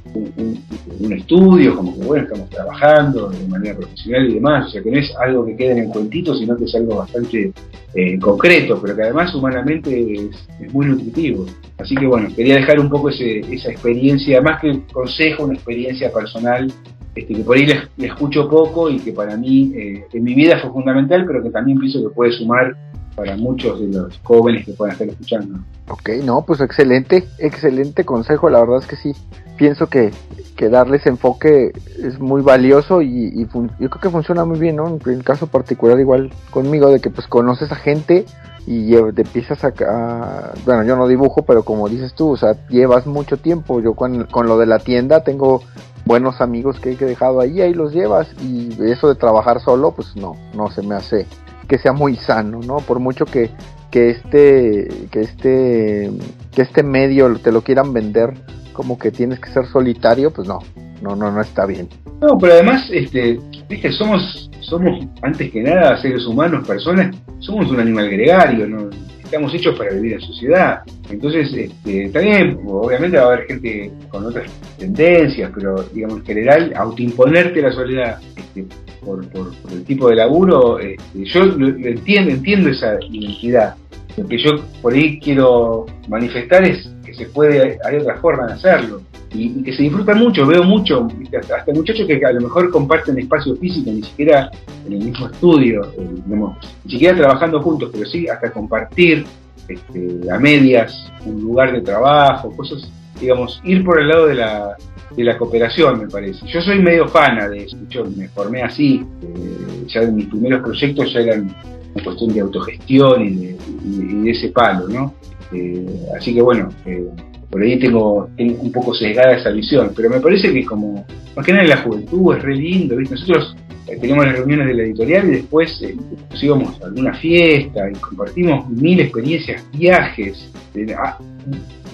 un, 0.99 1.13
estudio, 1.13 1.75
como 1.75 1.97
que 1.97 2.03
bueno, 2.03 2.23
estamos 2.23 2.49
trabajando 2.49 3.29
de 3.29 3.47
manera 3.47 3.77
profesional 3.77 4.27
y 4.27 4.33
demás, 4.33 4.67
o 4.67 4.69
sea 4.71 4.81
que 4.81 4.91
no 4.91 4.97
es 4.97 5.13
algo 5.17 5.45
que 5.45 5.55
quede 5.55 5.71
en 5.73 5.77
el 5.79 5.89
cuentito, 5.89 6.35
sino 6.35 6.57
que 6.57 6.65
es 6.65 6.75
algo 6.75 6.97
bastante 6.97 7.53
eh, 7.95 8.19
concreto, 8.19 8.79
pero 8.81 8.95
que 8.95 9.03
además 9.03 9.33
humanamente 9.33 10.13
es, 10.13 10.73
muy 10.73 10.85
nutritivo. 10.85 11.45
Así 11.77 11.95
que 11.95 12.05
bueno, 12.05 12.27
quería 12.35 12.55
dejar 12.55 12.79
un 12.79 12.89
poco 12.89 13.09
esa 13.09 13.71
experiencia, 13.71 14.41
más 14.41 14.59
que 14.59 14.81
consejo, 14.91 15.45
una 15.45 15.53
experiencia 15.53 16.11
personal, 16.11 16.71
este, 17.15 17.33
que 17.33 17.43
por 17.43 17.55
ahí 17.55 17.65
le, 17.65 18.05
escucho 18.05 18.49
poco 18.49 18.89
y 18.89 18.99
que 18.99 19.13
para 19.13 19.37
mí 19.37 19.71
eh, 19.75 20.05
en 20.11 20.23
mi 20.23 20.33
vida 20.33 20.59
fue 20.59 20.71
fundamental, 20.71 21.23
pero 21.25 21.41
que 21.41 21.49
también 21.49 21.79
pienso 21.79 22.01
que 22.01 22.13
puede 22.13 22.33
sumar 22.33 22.75
para 23.15 23.37
muchos 23.37 23.79
de 23.79 23.87
los 23.87 24.19
jóvenes 24.23 24.65
que 24.65 24.73
puedan 24.73 24.93
estar 24.93 25.07
escuchando. 25.07 25.59
Ok, 25.89 26.09
no, 26.23 26.45
pues 26.45 26.61
excelente, 26.61 27.27
excelente 27.37 28.03
consejo, 28.03 28.49
la 28.49 28.59
verdad 28.59 28.79
es 28.79 28.87
que 28.87 28.95
sí, 28.95 29.13
pienso 29.57 29.87
que, 29.87 30.11
que 30.55 30.69
darles 30.69 31.05
enfoque 31.05 31.71
es 31.97 32.19
muy 32.19 32.41
valioso 32.41 33.01
y, 33.01 33.47
yo 33.79 33.89
creo 33.89 34.01
que 34.01 34.09
funciona 34.09 34.45
muy 34.45 34.59
bien, 34.59 34.77
¿no? 34.77 34.87
En 34.87 34.99
el 35.05 35.23
caso 35.23 35.47
particular 35.47 35.99
igual 35.99 36.31
conmigo, 36.51 36.89
de 36.89 36.99
que 36.99 37.09
pues 37.09 37.27
conoces 37.27 37.71
a 37.71 37.75
gente 37.75 38.25
y 38.67 38.95
te 38.95 39.21
empiezas 39.21 39.63
a, 39.63 40.53
bueno, 40.65 40.83
yo 40.83 40.95
no 40.95 41.07
dibujo, 41.07 41.43
pero 41.43 41.63
como 41.63 41.87
dices 41.87 42.13
tú, 42.15 42.31
o 42.31 42.37
sea, 42.37 42.55
llevas 42.67 43.05
mucho 43.05 43.37
tiempo, 43.37 43.79
yo 43.79 43.93
con, 43.93 44.25
con 44.25 44.47
lo 44.47 44.57
de 44.57 44.65
la 44.65 44.79
tienda 44.79 45.23
tengo 45.23 45.61
buenos 46.05 46.41
amigos 46.41 46.79
que 46.79 46.91
he 46.91 46.95
dejado 46.95 47.41
ahí, 47.41 47.61
ahí 47.61 47.73
los 47.73 47.93
llevas 47.93 48.27
y 48.41 48.69
eso 48.83 49.07
de 49.07 49.15
trabajar 49.15 49.61
solo, 49.61 49.91
pues 49.91 50.15
no, 50.15 50.35
no 50.53 50.71
se 50.71 50.81
me 50.81 50.95
hace 50.95 51.27
que 51.67 51.77
sea 51.77 51.93
muy 51.93 52.15
sano, 52.15 52.59
¿no? 52.61 52.77
Por 52.77 52.99
mucho 52.99 53.25
que, 53.25 53.49
que 53.91 54.09
este, 54.09 54.87
que 55.11 55.21
este, 55.21 56.11
que 56.53 56.61
este 56.61 56.83
medio 56.83 57.33
te 57.37 57.51
lo 57.51 57.61
quieran 57.61 57.93
vender 57.93 58.33
como 58.73 58.99
que 58.99 59.11
tienes 59.11 59.39
que 59.39 59.49
ser 59.49 59.65
solitario, 59.67 60.31
pues 60.31 60.47
no, 60.47 60.59
no, 61.01 61.15
no, 61.15 61.31
no 61.31 61.41
está 61.41 61.65
bien. 61.65 61.87
No, 62.21 62.37
pero 62.37 62.53
además, 62.53 62.87
este, 62.91 63.39
viste, 63.69 63.91
somos, 63.91 64.49
somos 64.61 65.05
antes 65.21 65.51
que 65.51 65.61
nada 65.61 66.01
seres 66.01 66.25
humanos, 66.25 66.67
personas, 66.67 67.15
somos 67.39 67.69
un 67.71 67.79
animal 67.79 68.09
gregario, 68.09 68.67
¿no? 68.67 68.89
Estamos 69.35 69.53
hechos 69.53 69.77
para 69.77 69.91
vivir 69.91 70.13
en 70.13 70.21
sociedad. 70.21 70.79
Entonces, 71.09 71.51
este, 71.53 72.09
también, 72.09 72.57
obviamente 72.65 73.17
va 73.17 73.23
a 73.23 73.27
haber 73.33 73.47
gente 73.47 73.91
con 74.07 74.25
otras 74.25 74.49
tendencias, 74.77 75.51
pero 75.53 75.83
digamos, 75.93 76.19
en 76.19 76.25
general, 76.25 76.73
autoimponerte 76.73 77.61
la 77.61 77.73
soledad 77.73 78.21
este, 78.37 78.65
por, 79.03 79.25
el 79.73 79.83
tipo 79.83 80.09
de 80.09 80.15
laburo, 80.15 80.79
este, 80.79 81.25
yo 81.25 81.43
entiendo, 81.43 82.31
entiendo 82.31 82.69
esa 82.69 82.97
identidad. 83.11 83.75
Lo 84.15 84.25
que 84.25 84.37
yo 84.37 84.51
por 84.81 84.93
ahí 84.93 85.19
quiero 85.19 85.85
manifestar 86.07 86.63
es 86.63 86.89
que 87.05 87.13
se 87.13 87.25
puede, 87.25 87.77
hay 87.83 87.97
otra 87.97 88.15
forma 88.21 88.47
de 88.47 88.53
hacerlo. 88.53 89.01
Y, 89.35 89.63
que 89.63 89.73
se 89.73 89.83
disfruta 89.83 90.13
mucho, 90.15 90.45
veo 90.45 90.63
mucho, 90.63 91.07
hasta 91.33 91.73
muchachos 91.73 92.07
que 92.07 92.25
a 92.25 92.31
lo 92.31 92.41
mejor 92.41 92.69
comparten 92.71 93.19
espacio 93.19 93.55
físico, 93.57 93.91
ni 93.91 94.01
siquiera 94.01 94.49
en 94.85 94.93
el 94.93 94.99
mismo 94.99 95.27
estudio, 95.27 95.91
eh, 95.97 96.55
ni 96.85 96.91
siquiera 96.91 97.17
trabajando 97.17 97.61
juntos, 97.61 97.89
pero 97.91 98.05
sí 98.05 98.27
hasta 98.27 98.51
compartir 98.51 99.25
este, 99.67 100.31
a 100.31 100.37
medias 100.37 101.11
un 101.25 101.41
lugar 101.41 101.71
de 101.73 101.81
trabajo, 101.81 102.55
cosas, 102.55 102.89
digamos, 103.19 103.61
ir 103.63 103.83
por 103.83 103.99
el 103.99 104.07
lado 104.07 104.27
de 104.27 104.35
la, 104.35 104.77
de 105.15 105.23
la 105.23 105.37
cooperación, 105.37 105.99
me 105.99 106.07
parece. 106.07 106.45
Yo 106.47 106.61
soy 106.61 106.79
medio 106.79 107.07
fana 107.07 107.47
de 107.49 107.63
eso, 107.63 107.77
yo 107.89 108.05
me 108.05 108.27
formé 108.29 108.61
así, 108.61 109.03
eh, 109.21 109.85
ya 109.87 110.01
mis 110.01 110.27
primeros 110.27 110.61
proyectos 110.61 111.13
ya 111.13 111.21
eran 111.21 111.55
una 111.93 112.03
cuestión 112.03 112.33
de 112.33 112.41
autogestión 112.41 113.25
y 113.25 113.35
de, 113.35 114.31
ese 114.31 114.49
palo, 114.49 114.87
¿no? 114.87 115.13
Eh, 115.51 115.85
así 116.17 116.33
que 116.33 116.41
bueno, 116.41 116.69
eh, 116.85 117.07
por 117.49 117.61
ahí 117.61 117.79
tengo, 117.79 118.29
un 118.37 118.71
poco 118.71 118.93
sesgada 118.93 119.37
esa 119.37 119.49
visión, 119.49 119.91
pero 119.95 120.09
me 120.09 120.19
parece 120.19 120.51
que 120.51 120.65
como, 120.65 121.05
más 121.35 121.45
que 121.45 121.51
nada 121.51 121.63
en 121.63 121.69
la 121.69 121.77
juventud 121.77 122.35
es 122.35 122.43
re 122.43 122.55
lindo. 122.55 122.95
Nosotros 122.99 123.55
eh, 123.87 123.97
teníamos 123.99 124.25
las 124.25 124.37
reuniones 124.37 124.67
de 124.67 124.73
la 124.73 124.83
editorial 124.83 125.27
y 125.27 125.31
después 125.31 125.81
eh, 125.81 125.95
íbamos 126.41 126.81
a 126.81 126.85
alguna 126.85 127.13
fiesta 127.13 127.89
y 127.89 127.93
compartimos 127.95 128.69
mil 128.69 128.99
experiencias, 128.99 129.63
viajes, 129.73 130.51
ah, 130.97 131.17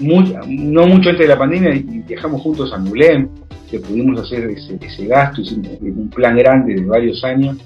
no 0.00 0.86
mucho 0.86 1.10
antes 1.10 1.18
de 1.18 1.28
la 1.28 1.38
pandemia 1.38 1.74
y 1.74 2.02
viajamos 2.06 2.40
juntos 2.40 2.72
a 2.72 2.78
Mulem, 2.78 3.28
que 3.70 3.78
pudimos 3.78 4.20
hacer 4.20 4.50
ese, 4.50 5.06
gasto, 5.06 5.40
hicimos 5.40 5.68
un 5.80 6.10
plan 6.10 6.36
grande 6.36 6.74
de 6.74 6.84
varios 6.84 7.22
años 7.24 7.56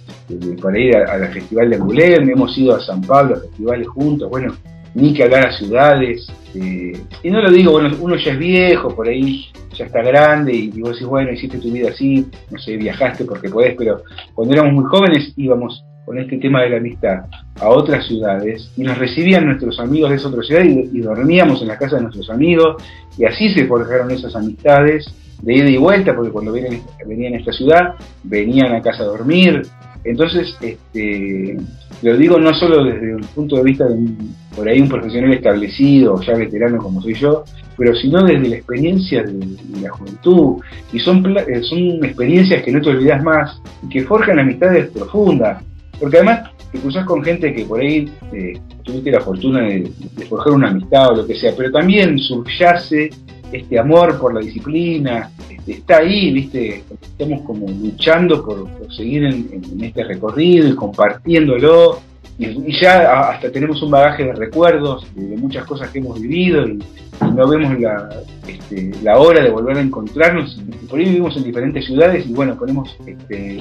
para 0.62 0.78
ir 0.78 0.96
al 0.96 1.32
Festival 1.32 1.70
de 1.70 1.78
Mulem, 1.78 2.30
hemos 2.30 2.56
ido 2.58 2.74
a 2.74 2.80
San 2.80 3.00
Pablo 3.00 3.36
a 3.36 3.40
festivales 3.40 3.88
juntos, 3.88 4.28
bueno, 4.28 4.54
ni 4.96 5.12
que 5.12 5.22
hablar 5.22 5.48
a 5.48 5.52
ciudades. 5.52 6.26
Eh, 6.58 6.92
y 7.22 7.30
no 7.30 7.42
lo 7.42 7.50
digo, 7.50 7.72
bueno, 7.72 7.94
uno 8.00 8.16
ya 8.16 8.32
es 8.32 8.38
viejo, 8.38 8.94
por 8.94 9.08
ahí 9.08 9.46
ya 9.74 9.84
está 9.84 10.02
grande 10.02 10.54
y, 10.54 10.80
vos 10.80 10.92
decís, 10.92 11.06
bueno, 11.06 11.30
hiciste 11.30 11.58
tu 11.58 11.70
vida 11.70 11.90
así, 11.90 12.26
no 12.50 12.58
sé, 12.58 12.76
viajaste 12.76 13.26
porque 13.26 13.50
podés, 13.50 13.74
pero 13.76 14.02
cuando 14.34 14.54
éramos 14.54 14.72
muy 14.72 14.84
jóvenes 14.84 15.34
íbamos 15.36 15.84
con 16.06 16.18
este 16.18 16.38
tema 16.38 16.62
de 16.62 16.70
la 16.70 16.76
amistad 16.78 17.24
a 17.60 17.68
otras 17.68 18.06
ciudades 18.06 18.70
y 18.76 18.82
nos 18.82 18.96
recibían 18.96 19.44
nuestros 19.44 19.78
amigos 19.80 20.10
de 20.10 20.16
esa 20.16 20.28
otra 20.28 20.42
ciudad 20.42 20.62
y, 20.64 21.00
dormíamos 21.00 21.60
en 21.60 21.68
la 21.68 21.76
casa 21.76 21.96
de 21.96 22.02
nuestros 22.02 22.30
amigos 22.30 22.82
y 23.18 23.24
así 23.24 23.52
se 23.52 23.66
forjaron 23.66 24.10
esas 24.10 24.34
amistades 24.34 25.04
de 25.42 25.54
ida 25.54 25.68
y 25.68 25.76
vuelta 25.76 26.14
porque 26.14 26.30
cuando 26.30 26.52
venían, 26.52 26.80
venían 27.06 27.34
a 27.34 27.38
esta 27.38 27.52
ciudad 27.52 27.94
venían 28.22 28.72
a 28.72 28.80
casa 28.80 29.02
a 29.02 29.06
dormir. 29.06 29.62
Entonces 30.04 30.56
este, 30.62 31.58
lo 32.02 32.16
digo 32.16 32.38
no 32.38 32.54
solo 32.54 32.84
desde 32.84 33.12
el 33.12 33.24
punto 33.34 33.56
de 33.56 33.62
vista 33.64 33.86
de 33.86 33.94
un, 33.94 34.34
por 34.56 34.68
ahí 34.68 34.80
un 34.80 34.88
profesional 34.88 35.34
establecido, 35.34 36.20
ya 36.22 36.34
veterano 36.34 36.78
como 36.78 37.02
soy 37.02 37.14
yo, 37.14 37.44
pero 37.76 37.94
sino 37.94 38.24
desde 38.24 38.48
la 38.48 38.56
experiencia 38.56 39.22
de, 39.22 39.80
la 39.80 39.90
juventud. 39.90 40.62
Y 40.92 40.98
son, 40.98 41.24
eh, 41.36 41.62
son 41.62 42.04
experiencias 42.04 42.62
que 42.64 42.72
no 42.72 42.80
te 42.80 42.88
olvidas 42.88 43.22
más 43.22 43.60
y 43.82 43.88
que 43.90 44.04
forjan 44.04 44.38
amistades 44.38 44.90
profundas. 44.90 45.62
Porque 46.00 46.16
además 46.16 46.50
te 46.72 46.78
cruzas 46.78 47.04
con 47.04 47.22
gente 47.22 47.54
que 47.54 47.64
por 47.64 47.80
ahí 47.80 48.10
eh, 48.32 48.58
tuviste 48.82 49.10
la 49.10 49.20
fortuna 49.20 49.62
de, 49.62 49.90
forjar 50.28 50.54
una 50.54 50.68
amistad 50.68 51.10
o 51.10 51.16
lo 51.16 51.26
que 51.26 51.34
sea, 51.34 51.52
pero 51.56 51.70
también 51.70 52.18
subyace 52.18 53.10
este 53.52 53.78
amor 53.78 54.18
por 54.18 54.34
la 54.34 54.40
disciplina, 54.40 55.30
este, 55.48 55.72
está 55.72 55.98
ahí, 55.98 56.32
viste, 56.32 56.82
estamos 57.02 57.42
como 57.42 57.66
luchando 57.68 58.44
por, 58.44 58.68
seguir 58.94 59.24
en, 59.24 59.82
este 59.82 60.04
recorrido 60.04 60.68
y 60.68 60.74
compartiéndolo. 60.74 62.00
Y, 62.38 62.80
ya 62.80 63.30
hasta 63.30 63.50
tenemos 63.50 63.82
un 63.82 63.90
bagaje 63.90 64.24
de 64.24 64.32
recuerdos 64.34 65.06
de, 65.14 65.36
muchas 65.36 65.64
cosas 65.64 65.90
que 65.90 65.98
hemos 65.98 66.20
vivido 66.20 66.66
y, 66.66 66.82
no 67.20 67.48
vemos 67.48 67.78
la, 67.80 68.08
este, 68.46 68.92
la 69.02 69.18
hora 69.18 69.42
de 69.42 69.50
volver 69.50 69.76
a 69.76 69.80
encontrarnos. 69.80 70.60
por 70.88 70.98
ahí 70.98 71.06
vivimos 71.06 71.36
en 71.36 71.44
diferentes 71.44 71.84
ciudades 71.86 72.26
y 72.26 72.32
bueno, 72.32 72.56
ponemos 72.56 72.96
este, 73.06 73.58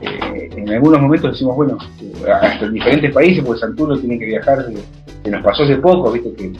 eh, 0.00 0.50
en 0.56 0.68
algunos 0.70 1.00
momentos 1.00 1.32
decimos, 1.32 1.56
bueno, 1.56 1.78
eh, 2.00 2.30
hasta 2.30 2.66
en 2.66 2.72
diferentes 2.72 3.12
países, 3.12 3.44
porque 3.44 3.60
Santurno 3.60 3.98
tiene 3.98 4.18
que 4.18 4.26
viajar 4.26 4.66
que 5.24 5.30
nos 5.30 5.42
pasó 5.42 5.62
hace 5.62 5.76
poco, 5.76 6.12
viste 6.12 6.32
que, 6.34 6.52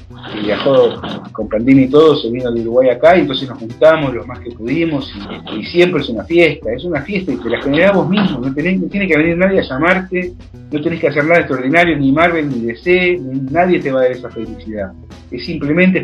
viajó 0.42 1.00
con 1.32 1.48
pandemia 1.48 1.84
y 1.84 1.88
todo, 1.88 2.16
se 2.16 2.30
vino 2.30 2.50
de 2.50 2.62
Uruguay 2.62 2.88
acá 2.88 3.16
y 3.16 3.20
entonces 3.20 3.48
nos 3.48 3.58
juntamos 3.58 4.14
lo 4.14 4.26
más 4.26 4.38
que 4.40 4.50
pudimos 4.52 5.12
y, 5.54 5.64
siempre 5.64 6.00
es 6.00 6.08
una 6.08 6.24
fiesta, 6.24 6.72
es 6.72 6.84
una 6.84 7.02
fiesta 7.02 7.32
y 7.32 7.36
te 7.36 7.50
la 7.50 7.60
generás 7.60 7.94
vos 7.94 8.08
mismo, 8.08 8.40
no, 8.40 8.54
tenés, 8.54 8.80
no 8.80 8.88
tiene 8.88 9.06
que 9.06 9.18
venir 9.18 9.36
nadie 9.36 9.60
a 9.60 9.62
llamarte, 9.62 10.32
no 10.70 10.80
tenés 10.80 11.00
que 11.00 11.08
hacer 11.08 11.24
nada 11.24 11.40
extraordinario, 11.40 11.96
ni 11.98 12.10
Marvel, 12.10 12.48
ni 12.48 12.66
DC, 12.66 13.20
nadie 13.50 13.80
te 13.80 13.92
va 13.92 14.00
a 14.00 14.02
dar 14.04 14.12
esa 14.12 14.30
felicidad. 14.30 14.92
Es 15.30 15.44
simplemente 15.44 16.00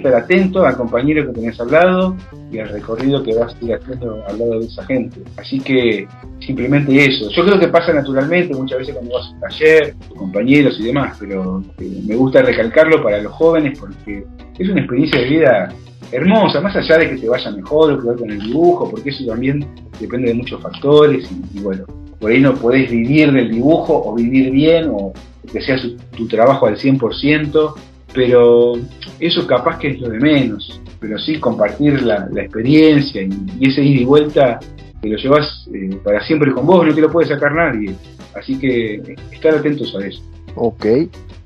al 0.64 0.76
compañero 0.76 1.26
que 1.26 1.40
tenés 1.40 1.58
al 1.60 1.70
lado 1.70 2.16
y 2.52 2.58
al 2.58 2.68
recorrido 2.68 3.22
que 3.22 3.34
vas 3.34 3.54
a 3.54 3.64
ir 3.64 3.74
haciendo 3.74 4.24
al 4.28 4.38
lado 4.38 4.60
de 4.60 4.66
esa 4.66 4.84
gente. 4.84 5.20
Así 5.36 5.58
que 5.60 6.06
simplemente 6.38 7.04
eso. 7.04 7.28
Yo 7.30 7.44
creo 7.44 7.58
que 7.58 7.68
pasa 7.68 7.92
naturalmente 7.92 8.54
muchas 8.54 8.78
veces 8.78 8.94
cuando 8.94 9.14
vas 9.14 9.26
a 9.26 9.30
un 9.30 9.40
taller, 9.40 9.94
compañeros 10.16 10.76
y 10.78 10.84
demás, 10.84 11.16
pero 11.18 11.62
eh, 11.78 12.02
me 12.06 12.14
gusta 12.14 12.42
recalcarlo 12.42 13.02
para 13.02 13.20
los 13.20 13.32
jóvenes 13.32 13.78
porque 13.78 14.24
es 14.58 14.68
una 14.68 14.80
experiencia 14.80 15.20
de 15.20 15.28
vida 15.28 15.74
hermosa, 16.12 16.60
más 16.60 16.76
allá 16.76 16.98
de 16.98 17.10
que 17.10 17.16
te 17.16 17.28
vaya 17.28 17.50
mejor 17.50 17.92
o 17.92 18.00
que 18.00 18.06
vaya 18.06 18.18
con 18.18 18.30
el 18.30 18.40
dibujo, 18.40 18.90
porque 18.90 19.10
eso 19.10 19.24
también 19.26 19.66
depende 19.98 20.28
de 20.28 20.34
muchos 20.34 20.60
factores 20.60 21.28
y, 21.54 21.60
bueno, 21.60 21.84
por 22.20 22.30
ahí 22.30 22.40
no 22.40 22.54
podés 22.54 22.90
vivir 22.90 23.32
del 23.32 23.50
dibujo 23.50 24.02
o 24.04 24.14
vivir 24.14 24.50
bien 24.50 24.90
o 24.92 25.12
que 25.50 25.60
sea 25.60 25.76
tu 26.16 26.28
trabajo 26.28 26.66
al 26.66 26.76
100%, 26.76 27.74
pero 28.12 28.74
eso 29.18 29.46
capaz 29.46 29.78
que 29.78 29.88
es 29.88 30.00
lo 30.00 30.08
de 30.08 30.18
menos, 30.18 30.80
pero 30.98 31.18
sí 31.18 31.38
compartir 31.38 32.02
la, 32.02 32.28
experiencia 32.36 33.22
y, 33.22 33.68
ese 33.68 33.82
ida 33.82 34.00
y 34.00 34.04
vuelta 34.04 34.60
que 35.00 35.08
lo 35.08 35.16
llevas 35.16 35.68
eh, 35.72 35.98
para 36.02 36.20
siempre 36.24 36.52
con 36.52 36.66
vos, 36.66 36.86
no 36.86 36.94
te 36.94 37.00
lo 37.00 37.10
puede 37.10 37.28
sacar 37.28 37.52
nadie, 37.54 37.94
así 38.36 38.58
que 38.58 38.94
eh, 38.94 39.16
estar 39.32 39.54
atentos 39.54 39.94
a 39.96 40.06
eso. 40.06 40.22
Ok, 40.56 40.86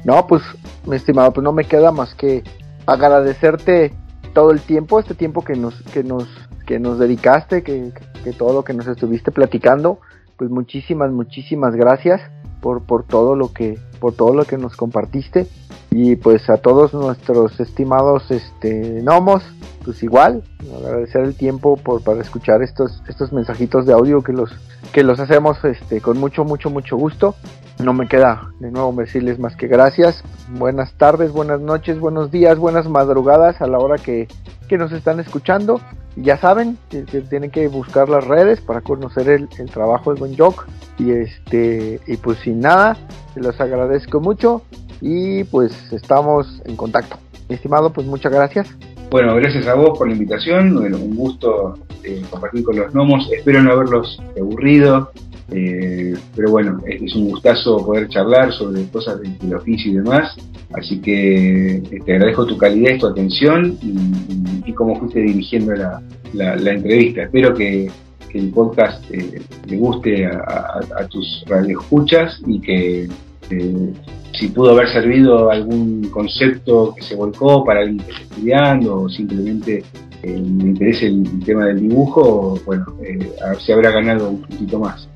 no, 0.05 0.27
pues, 0.27 0.43
mi 0.87 0.97
estimado, 0.97 1.33
pues 1.33 1.45
no 1.45 1.53
me 1.53 1.65
queda 1.65 1.93
más 1.93 2.15
que 2.15 2.43
agradecerte 2.87 3.93
todo 4.33 4.51
el 4.51 4.61
tiempo, 4.61 4.99
este 4.99 5.15
tiempo 5.15 5.45
que 5.45 5.55
nos, 5.55 5.81
que 5.93 6.03
nos, 6.03 6.27
que 6.67 6.79
nos 6.79 6.99
dedicaste, 6.99 7.63
que, 7.63 7.93
que 8.25 8.33
todo 8.33 8.53
lo 8.53 8.65
que 8.65 8.75
nos 8.75 8.87
estuviste 8.87 9.31
platicando, 9.31 10.01
pues 10.37 10.51
muchísimas, 10.51 11.13
muchísimas 11.13 11.77
gracias 11.77 12.21
por, 12.65 12.81
por 12.81 13.05
todo 13.05 13.37
lo 13.37 13.53
que, 13.53 13.79
por 14.01 14.15
todo 14.15 14.33
lo 14.33 14.47
que 14.47 14.57
nos 14.57 14.75
compartiste. 14.75 15.47
Y 15.91 16.17
pues 16.17 16.49
a 16.49 16.57
todos 16.57 16.95
nuestros 16.95 17.61
estimados 17.61 18.31
este 18.31 19.03
gnomos, 19.03 19.45
pues 19.85 20.03
igual, 20.03 20.43
agradecer 20.79 21.21
el 21.21 21.37
tiempo 21.37 21.77
por 21.77 22.03
para 22.03 22.23
escuchar 22.23 22.63
estos, 22.63 23.03
estos 23.07 23.35
mensajitos 23.35 23.85
de 23.85 23.93
audio 23.93 24.23
que 24.23 24.33
los, 24.33 24.51
que 24.95 25.05
los 25.05 25.21
hacemos 25.21 25.63
este 25.63 26.01
con 26.01 26.19
mucho, 26.19 26.45
mucho, 26.45 26.71
mucho 26.71 26.97
gusto. 26.97 27.35
No 27.83 27.93
me 27.93 28.09
queda 28.09 28.49
de 28.61 28.71
nuevo 28.71 28.95
decirles 28.95 29.39
más 29.39 29.57
que 29.57 29.67
gracias. 29.67 30.25
Buenas 30.49 30.95
tardes, 30.95 31.33
buenas 31.33 31.61
noches, 31.61 32.01
buenos 32.01 32.31
días, 32.31 32.59
buenas 32.59 32.89
madrugadas 32.89 33.61
a 33.61 33.67
la 33.67 33.79
hora 33.79 33.99
que, 33.99 34.27
que 34.69 34.79
nos 34.79 34.91
están 34.91 35.21
escuchando. 35.21 35.81
Ya 36.17 36.37
saben 36.39 36.79
que, 36.91 37.03
tienen 37.03 37.51
que 37.51 37.69
buscar 37.69 38.09
las 38.09 38.27
redes 38.27 38.61
para 38.61 38.81
conocer 38.81 39.29
el, 39.29 39.49
trabajo 39.71 40.15
de 40.15 40.21
Buen 40.21 40.37
Jock. 40.37 40.67
Y 40.99 41.11
este, 41.11 42.01
y 42.07 42.17
pues 42.17 42.39
sin 42.39 42.61
nada, 42.61 42.97
se 43.35 43.41
los 43.41 43.61
agradezco 43.61 44.21
mucho 44.21 44.63
y 45.01 45.45
pues 45.45 45.93
estamos 45.93 46.63
en 46.65 46.77
contacto. 46.77 47.17
Estimado, 47.49 47.93
pues 47.93 48.07
muchas 48.07 48.33
gracias. 48.33 48.69
Bueno, 49.11 49.35
gracias 49.37 49.67
a 49.67 49.75
vos 49.75 49.99
por 49.99 50.09
la 50.09 50.15
invitación, 50.15 50.77
un 50.77 51.15
gusto 51.15 51.75
eh, 52.03 52.23
compartir 52.31 52.65
con 52.65 52.77
los 52.77 52.93
gnomos, 52.93 53.31
espero 53.33 53.63
no 53.63 53.73
haberlos 53.73 54.21
aburrido, 54.37 55.11
eh, 55.55 56.15
pero 56.35 56.51
bueno, 56.51 56.81
es, 56.87 57.15
un 57.15 57.31
gustazo 57.31 57.85
poder 57.85 58.09
charlar 58.09 58.53
sobre 58.53 58.85
cosas 58.89 59.21
del, 59.21 59.55
oficio 59.55 59.93
y 59.93 59.95
demás, 59.97 60.35
así 60.73 61.01
que 61.01 61.77
eh, 61.77 62.01
te 62.05 62.13
agradezco 62.15 62.47
tu 62.47 62.59
calidez, 62.59 62.99
tu 62.99 63.07
atención 63.07 63.79
y, 63.83 64.73
cómo 64.73 64.99
fuiste 64.99 65.21
dirigiendo 65.21 65.73
la, 65.75 66.73
entrevista. 66.73 67.23
Espero 67.23 67.55
que, 67.55 67.91
el 68.35 68.51
podcast 68.51 69.09
le 69.09 69.77
guste 69.77 70.27
a, 70.27 70.81
a 70.99 71.07
tus 71.07 71.45
radioescuchas 71.47 72.43
y 72.45 72.61
que 72.61 73.09
si 74.33 74.49
pudo 74.49 74.73
haber 74.73 74.89
servido 74.89 75.51
algún 75.51 76.09
concepto 76.11 76.95
que 76.97 77.03
se 77.03 77.15
volcó 77.15 77.65
para 77.65 77.83
alguien 77.83 77.99
que 77.99 78.11
está 78.11 78.23
estudiando 78.23 79.03
o 79.03 79.09
simplemente 79.09 79.85
le 80.25 80.39
interese 80.39 81.07
el, 81.07 81.45
tema 81.45 81.67
del 81.67 81.81
dibujo, 81.81 82.59
bueno, 82.65 82.87
a 83.45 83.51
ver 83.51 83.61
si 83.61 83.73
habrá 83.73 83.91
ganado 83.91 84.31
un 84.31 84.41
poquito 84.41 84.79
más. 84.79 85.09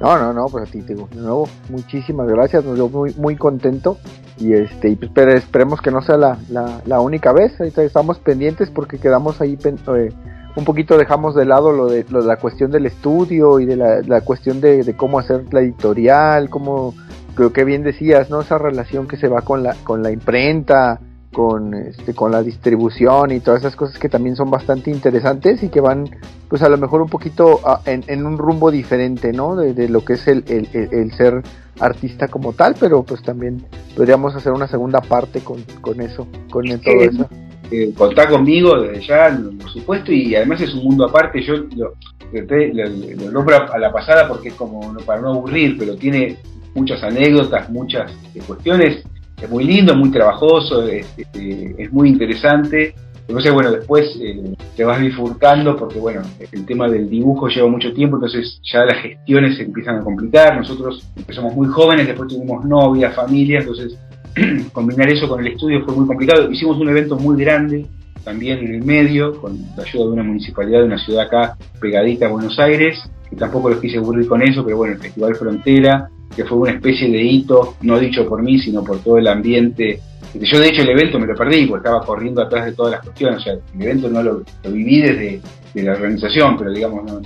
No, 0.00 0.18
no, 0.18 0.32
no, 0.32 0.46
pues 0.46 0.68
a 0.68 0.72
ti, 0.72 0.82
te 0.82 0.94
de 0.94 1.06
nuevo, 1.14 1.48
muchísimas 1.70 2.26
gracias, 2.26 2.64
nos 2.64 2.74
dio 2.74 2.88
muy, 2.88 3.14
muy 3.14 3.36
contento 3.36 3.98
y 4.38 4.52
este 4.52 4.88
y 4.88 4.96
pues, 4.96 5.34
esperemos 5.34 5.80
que 5.80 5.92
no 5.92 6.02
sea 6.02 6.16
la, 6.16 6.38
la, 6.84 7.00
única 7.00 7.32
vez, 7.32 7.58
estamos 7.60 8.18
pendientes 8.18 8.70
porque 8.70 8.98
quedamos 8.98 9.40
ahí 9.40 9.56
eh, 9.64 10.12
un 10.56 10.64
poquito 10.64 10.98
dejamos 10.98 11.36
de 11.36 11.44
lado 11.44 11.72
lo 11.72 11.86
de, 11.86 12.04
lo 12.10 12.22
de 12.22 12.26
la 12.26 12.36
cuestión 12.36 12.70
del 12.72 12.86
estudio 12.86 13.60
y 13.60 13.66
de 13.66 13.76
la, 13.76 14.00
la 14.00 14.20
cuestión 14.22 14.60
de, 14.60 14.82
de, 14.82 14.96
cómo 14.96 15.20
hacer 15.20 15.44
la 15.52 15.60
editorial, 15.60 16.50
cómo 16.50 16.94
creo 17.34 17.52
que 17.52 17.64
bien 17.64 17.82
decías, 17.82 18.30
¿no? 18.30 18.40
Esa 18.40 18.58
relación 18.58 19.06
que 19.06 19.16
se 19.16 19.28
va 19.28 19.42
con 19.42 19.62
la, 19.62 19.74
con 19.84 20.02
la 20.02 20.10
imprenta, 20.10 21.00
con, 21.34 21.74
este, 21.74 22.14
con 22.14 22.32
la 22.32 22.42
distribución 22.42 23.32
y 23.32 23.40
todas 23.40 23.60
esas 23.60 23.76
cosas 23.76 23.98
que 23.98 24.08
también 24.08 24.36
son 24.36 24.50
bastante 24.50 24.90
interesantes 24.90 25.62
y 25.62 25.68
que 25.68 25.80
van, 25.80 26.08
pues 26.48 26.62
a 26.62 26.70
lo 26.70 26.78
mejor 26.78 27.02
un 27.02 27.08
poquito 27.10 27.60
en, 27.84 28.04
en, 28.06 28.24
un 28.24 28.38
rumbo 28.38 28.70
diferente, 28.70 29.32
¿no? 29.32 29.56
De, 29.56 29.74
de 29.74 29.90
lo 29.90 30.04
que 30.04 30.14
es 30.14 30.26
el, 30.28 30.44
el, 30.46 30.68
el, 30.72 31.12
ser 31.12 31.42
artista 31.80 32.28
como 32.28 32.52
tal, 32.52 32.76
pero 32.78 33.02
pues 33.02 33.22
también 33.22 33.66
podríamos 33.96 34.34
hacer 34.34 34.52
una 34.52 34.68
segunda 34.68 35.00
parte 35.00 35.40
con, 35.40 35.62
con 35.82 36.00
eso, 36.00 36.26
con 36.50 36.64
todo 36.80 37.00
eso. 37.00 37.28
Eh, 37.70 37.92
contá 37.96 38.28
conmigo 38.28 38.80
desde 38.80 39.06
ya, 39.06 39.38
por 39.60 39.70
supuesto, 39.70 40.12
y 40.12 40.36
además 40.36 40.60
es 40.60 40.72
un 40.74 40.84
mundo 40.84 41.06
aparte. 41.06 41.42
Yo 41.42 41.54
lo, 41.76 41.94
lo, 42.32 43.30
lo, 43.30 43.72
a 43.72 43.78
la 43.78 43.92
pasada 43.92 44.28
porque 44.28 44.48
es 44.48 44.54
como 44.54 44.94
para 45.04 45.20
no 45.20 45.30
aburrir, 45.30 45.76
pero 45.76 45.96
tiene 45.96 46.38
muchas 46.74 47.02
anécdotas, 47.02 47.68
muchas 47.70 48.12
eh, 48.34 48.40
cuestiones. 48.46 49.04
Es 49.44 49.50
muy 49.50 49.64
lindo, 49.64 49.94
muy 49.94 50.10
trabajoso, 50.10 50.86
es, 50.88 51.06
es 51.34 51.92
muy 51.92 52.08
interesante. 52.08 52.94
Entonces, 53.26 53.52
bueno, 53.54 53.70
después 53.72 54.18
eh, 54.20 54.54
te 54.76 54.84
vas 54.84 55.00
bifurcando 55.00 55.76
porque, 55.76 55.98
bueno, 55.98 56.22
el 56.52 56.66
tema 56.66 56.88
del 56.88 57.08
dibujo 57.08 57.48
lleva 57.48 57.68
mucho 57.68 57.92
tiempo, 57.92 58.16
entonces 58.16 58.60
ya 58.62 58.84
las 58.84 59.00
gestiones 59.02 59.56
se 59.56 59.62
empiezan 59.62 59.96
a 59.96 60.00
complicar. 60.02 60.56
Nosotros 60.56 61.06
empezamos 61.16 61.54
muy 61.54 61.68
jóvenes, 61.68 62.06
después 62.06 62.28
tuvimos 62.28 62.64
novia, 62.66 63.10
familia, 63.12 63.60
entonces 63.60 63.98
combinar 64.72 65.10
eso 65.10 65.26
con 65.28 65.40
el 65.40 65.52
estudio 65.52 65.84
fue 65.84 65.94
muy 65.94 66.06
complicado. 66.06 66.50
Hicimos 66.50 66.76
un 66.78 66.88
evento 66.90 67.16
muy 67.16 67.42
grande 67.42 67.86
también 68.24 68.58
en 68.58 68.74
el 68.74 68.84
medio, 68.84 69.40
con 69.40 69.58
la 69.76 69.84
ayuda 69.84 70.04
de 70.04 70.10
una 70.10 70.22
municipalidad 70.22 70.80
de 70.80 70.86
una 70.86 70.98
ciudad 70.98 71.26
acá 71.26 71.56
pegadita 71.80 72.26
a 72.26 72.30
Buenos 72.30 72.58
Aires, 72.58 72.98
que 73.28 73.36
tampoco 73.36 73.70
los 73.70 73.80
quise 73.80 73.98
aburrir 73.98 74.28
con 74.28 74.42
eso, 74.42 74.64
pero 74.64 74.76
bueno, 74.76 74.94
el 74.94 75.00
Festival 75.00 75.34
Frontera, 75.34 76.10
que 76.34 76.44
fue 76.44 76.58
una 76.58 76.72
especie 76.72 77.10
de 77.10 77.22
hito, 77.22 77.76
no 77.82 77.98
dicho 77.98 78.26
por 78.28 78.42
mí, 78.42 78.58
sino 78.58 78.82
por 78.82 78.98
todo 79.00 79.18
el 79.18 79.28
ambiente. 79.28 80.00
Yo 80.34 80.58
de 80.58 80.68
hecho 80.68 80.82
el 80.82 80.90
evento 80.90 81.18
me 81.18 81.26
lo 81.26 81.34
perdí, 81.34 81.66
porque 81.66 81.86
estaba 81.86 82.04
corriendo 82.04 82.42
atrás 82.42 82.66
de 82.66 82.72
todas 82.72 82.92
las 82.92 83.02
cuestiones, 83.02 83.38
o 83.38 83.42
sea, 83.42 83.52
el 83.52 83.82
evento 83.82 84.08
no 84.08 84.22
lo, 84.22 84.42
viví 84.64 85.00
desde 85.00 85.40
de 85.74 85.82
la 85.82 85.92
organización, 85.92 86.56
pero 86.56 86.72
digamos, 86.72 87.04
no, 87.04 87.20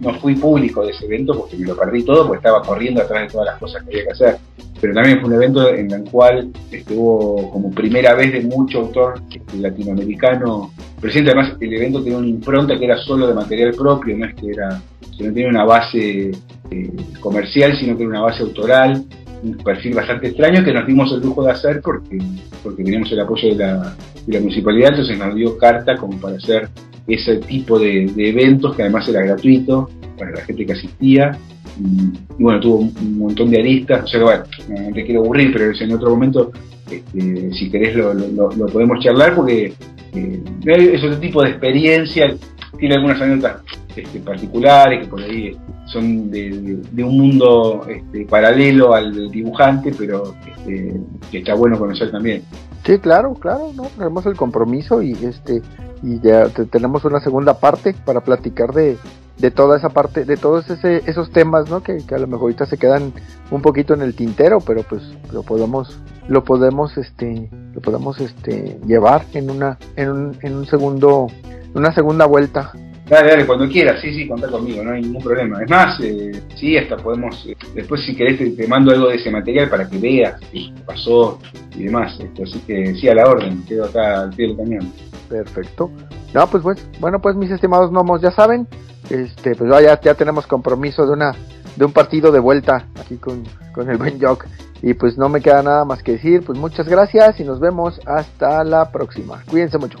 no, 0.00 0.14
fui 0.20 0.34
público 0.34 0.84
de 0.84 0.92
ese 0.92 1.06
evento 1.06 1.34
porque 1.38 1.56
me 1.56 1.66
lo 1.66 1.74
perdí 1.74 2.02
todo, 2.02 2.26
porque 2.26 2.36
estaba 2.36 2.62
corriendo 2.62 3.00
atrás 3.00 3.22
de 3.26 3.32
todas 3.32 3.46
las 3.46 3.58
cosas 3.58 3.82
que 3.82 3.90
había 3.90 4.04
que 4.04 4.12
hacer. 4.12 4.36
Pero 4.78 4.92
también 4.92 5.20
fue 5.20 5.28
un 5.30 5.34
evento 5.36 5.68
en 5.70 5.90
el 5.90 6.04
cual 6.04 6.50
estuvo 6.70 7.50
como 7.50 7.70
primera 7.70 8.14
vez 8.14 8.32
de 8.34 8.42
mucho 8.42 8.80
autor 8.80 9.22
este, 9.34 9.56
latinoamericano 9.56 10.72
presente. 11.00 11.30
Además, 11.30 11.56
el 11.58 11.72
evento 11.72 12.02
tenía 12.02 12.18
una 12.18 12.28
impronta 12.28 12.78
que 12.78 12.84
era 12.84 12.98
solo 12.98 13.26
de 13.26 13.32
material 13.32 13.72
propio, 13.72 14.14
no 14.18 14.26
es 14.26 14.34
que 14.34 14.50
era 14.50 14.82
que 15.16 15.24
no 15.24 15.32
tiene 15.32 15.50
una 15.50 15.64
base 15.64 16.30
eh, 16.70 16.90
comercial, 17.20 17.76
sino 17.78 17.96
que 17.96 18.02
era 18.02 18.10
una 18.10 18.22
base 18.22 18.42
autoral, 18.42 19.04
un 19.42 19.56
perfil 19.58 19.94
bastante 19.94 20.28
extraño 20.28 20.64
que 20.64 20.72
nos 20.72 20.86
dimos 20.86 21.12
el 21.12 21.20
lujo 21.20 21.44
de 21.44 21.52
hacer 21.52 21.80
porque, 21.82 22.18
porque 22.62 22.82
teníamos 22.82 23.12
el 23.12 23.20
apoyo 23.20 23.54
de 23.54 23.66
la, 23.66 23.94
municipalidad, 24.40 24.90
entonces 24.90 25.18
nos 25.18 25.34
dio 25.34 25.58
carta 25.58 25.96
como 25.96 26.18
para 26.18 26.36
hacer 26.36 26.68
ese 27.06 27.36
tipo 27.36 27.78
de, 27.78 28.10
eventos 28.16 28.74
que 28.74 28.82
además 28.82 29.06
era 29.08 29.20
gratuito 29.22 29.90
para 30.18 30.30
la 30.30 30.40
gente 30.40 30.64
que 30.64 30.72
asistía. 30.72 31.36
Y, 31.78 32.42
bueno, 32.42 32.60
tuvo 32.60 32.78
un 32.78 33.18
montón 33.18 33.50
de 33.50 33.58
aristas, 33.58 34.04
o 34.04 34.06
sea 34.06 34.20
que 34.20 34.24
bueno, 34.24 34.44
no 34.88 34.94
te 34.94 35.04
quiero 35.04 35.20
aburrir, 35.20 35.52
pero 35.52 35.72
en 35.78 35.92
otro 35.92 36.10
momento, 36.10 36.52
este, 36.90 37.52
si 37.52 37.70
querés, 37.70 37.96
lo, 37.96 38.14
lo, 38.14 38.66
podemos 38.66 39.00
charlar 39.00 39.34
porque 39.34 39.74
eh, 40.14 40.42
es 40.64 41.04
otro 41.04 41.18
tipo 41.18 41.42
de 41.42 41.50
experiencia, 41.50 42.34
tiene 42.78 42.94
algunas 42.94 43.20
anécdotas 43.20 43.62
este, 43.96 44.20
particulares 44.20 45.04
que 45.04 45.06
por 45.08 45.20
ahí 45.20 45.56
son 45.86 46.30
de, 46.30 46.80
un 46.98 47.18
mundo 47.18 47.86
este, 47.88 48.26
paralelo 48.26 48.94
al 48.94 49.30
dibujante, 49.30 49.92
pero 49.96 50.34
este, 50.46 51.00
que 51.30 51.38
está 51.38 51.54
bueno 51.54 51.78
conocer 51.78 52.10
también. 52.10 52.42
Sí, 52.84 52.98
claro, 52.98 53.34
claro, 53.34 53.72
tenemos 53.96 54.26
el 54.26 54.36
compromiso 54.36 55.02
y 55.02 55.12
este 55.12 55.62
y 56.02 56.20
ya 56.20 56.48
tenemos 56.70 57.04
una 57.06 57.20
segunda 57.20 57.58
parte 57.58 57.94
para 58.04 58.20
platicar 58.20 58.72
de, 58.74 58.98
de 59.38 59.50
toda 59.50 59.76
esa 59.78 59.88
parte, 59.88 60.24
de 60.24 60.36
todos 60.36 60.68
ese, 60.70 61.02
esos 61.06 61.30
temas, 61.30 61.70
¿no? 61.70 61.82
Que, 61.82 62.02
a 62.14 62.18
lo 62.18 62.26
mejor 62.26 62.42
ahorita 62.42 62.66
se 62.66 62.76
quedan 62.76 63.12
un 63.50 63.62
poquito 63.62 63.94
en 63.94 64.02
el 64.02 64.14
tintero, 64.14 64.58
pero 64.60 64.82
pues 64.82 65.02
lo 65.32 65.42
podemos, 65.42 65.98
lo 66.28 66.44
podemos, 66.44 66.96
este, 66.98 67.50
lo 67.74 67.80
podemos, 67.80 68.20
este, 68.20 68.78
llevar 68.86 69.24
en 69.32 69.50
una, 69.50 69.78
en 69.96 70.10
un, 70.10 70.36
en 70.42 70.54
un 70.54 70.66
segundo, 70.66 71.28
una 71.74 71.92
segunda 71.92 72.26
vuelta 72.26 72.72
Dale, 73.14 73.30
dale, 73.30 73.46
cuando 73.46 73.68
quieras, 73.68 74.00
sí, 74.00 74.12
sí, 74.12 74.26
contá 74.26 74.48
conmigo, 74.48 74.82
no 74.82 74.90
hay 74.90 75.02
ningún 75.02 75.22
problema. 75.22 75.62
Es 75.62 75.70
más, 75.70 76.00
eh, 76.00 76.32
sí, 76.56 76.76
hasta 76.76 76.96
podemos, 76.96 77.46
eh, 77.46 77.54
después 77.72 78.04
si 78.04 78.16
querés 78.16 78.56
te, 78.56 78.66
mando 78.66 78.90
algo 78.90 79.08
de 79.08 79.14
ese 79.14 79.30
material 79.30 79.70
para 79.70 79.88
que 79.88 79.98
veas 79.98 80.40
qué 80.50 80.72
pasó 80.84 81.38
y 81.76 81.84
demás. 81.84 82.18
Esto, 82.18 82.42
así 82.42 82.58
que 82.66 82.92
sí, 82.96 83.08
a 83.08 83.14
la 83.14 83.26
orden, 83.26 83.64
quedo 83.66 83.84
acá 83.84 84.22
al 84.22 84.30
pie 84.30 84.48
del 84.48 84.56
cañón. 84.56 84.92
Perfecto. 85.28 85.92
No, 86.34 86.48
pues, 86.48 86.64
pues 86.64 86.84
bueno, 86.98 87.20
pues 87.20 87.36
mis 87.36 87.52
estimados 87.52 87.92
gnomos, 87.92 88.20
ya 88.20 88.32
saben, 88.32 88.66
este, 89.08 89.54
pues 89.54 89.70
ya, 89.70 90.00
ya 90.00 90.14
tenemos 90.14 90.48
compromiso 90.48 91.06
de 91.06 91.12
una 91.12 91.36
de 91.76 91.84
un 91.84 91.92
partido 91.92 92.32
de 92.32 92.40
vuelta 92.40 92.88
aquí 93.00 93.14
con, 93.14 93.44
con 93.72 93.90
el 93.90 93.96
Ben 93.96 94.20
Jock. 94.20 94.44
Y 94.82 94.94
pues 94.94 95.16
no 95.16 95.28
me 95.28 95.40
queda 95.40 95.62
nada 95.62 95.84
más 95.84 96.02
que 96.02 96.12
decir, 96.12 96.44
pues 96.44 96.58
muchas 96.58 96.88
gracias 96.88 97.38
y 97.38 97.44
nos 97.44 97.60
vemos 97.60 98.00
hasta 98.06 98.64
la 98.64 98.90
próxima. 98.90 99.40
Cuídense 99.48 99.78
mucho. 99.78 100.00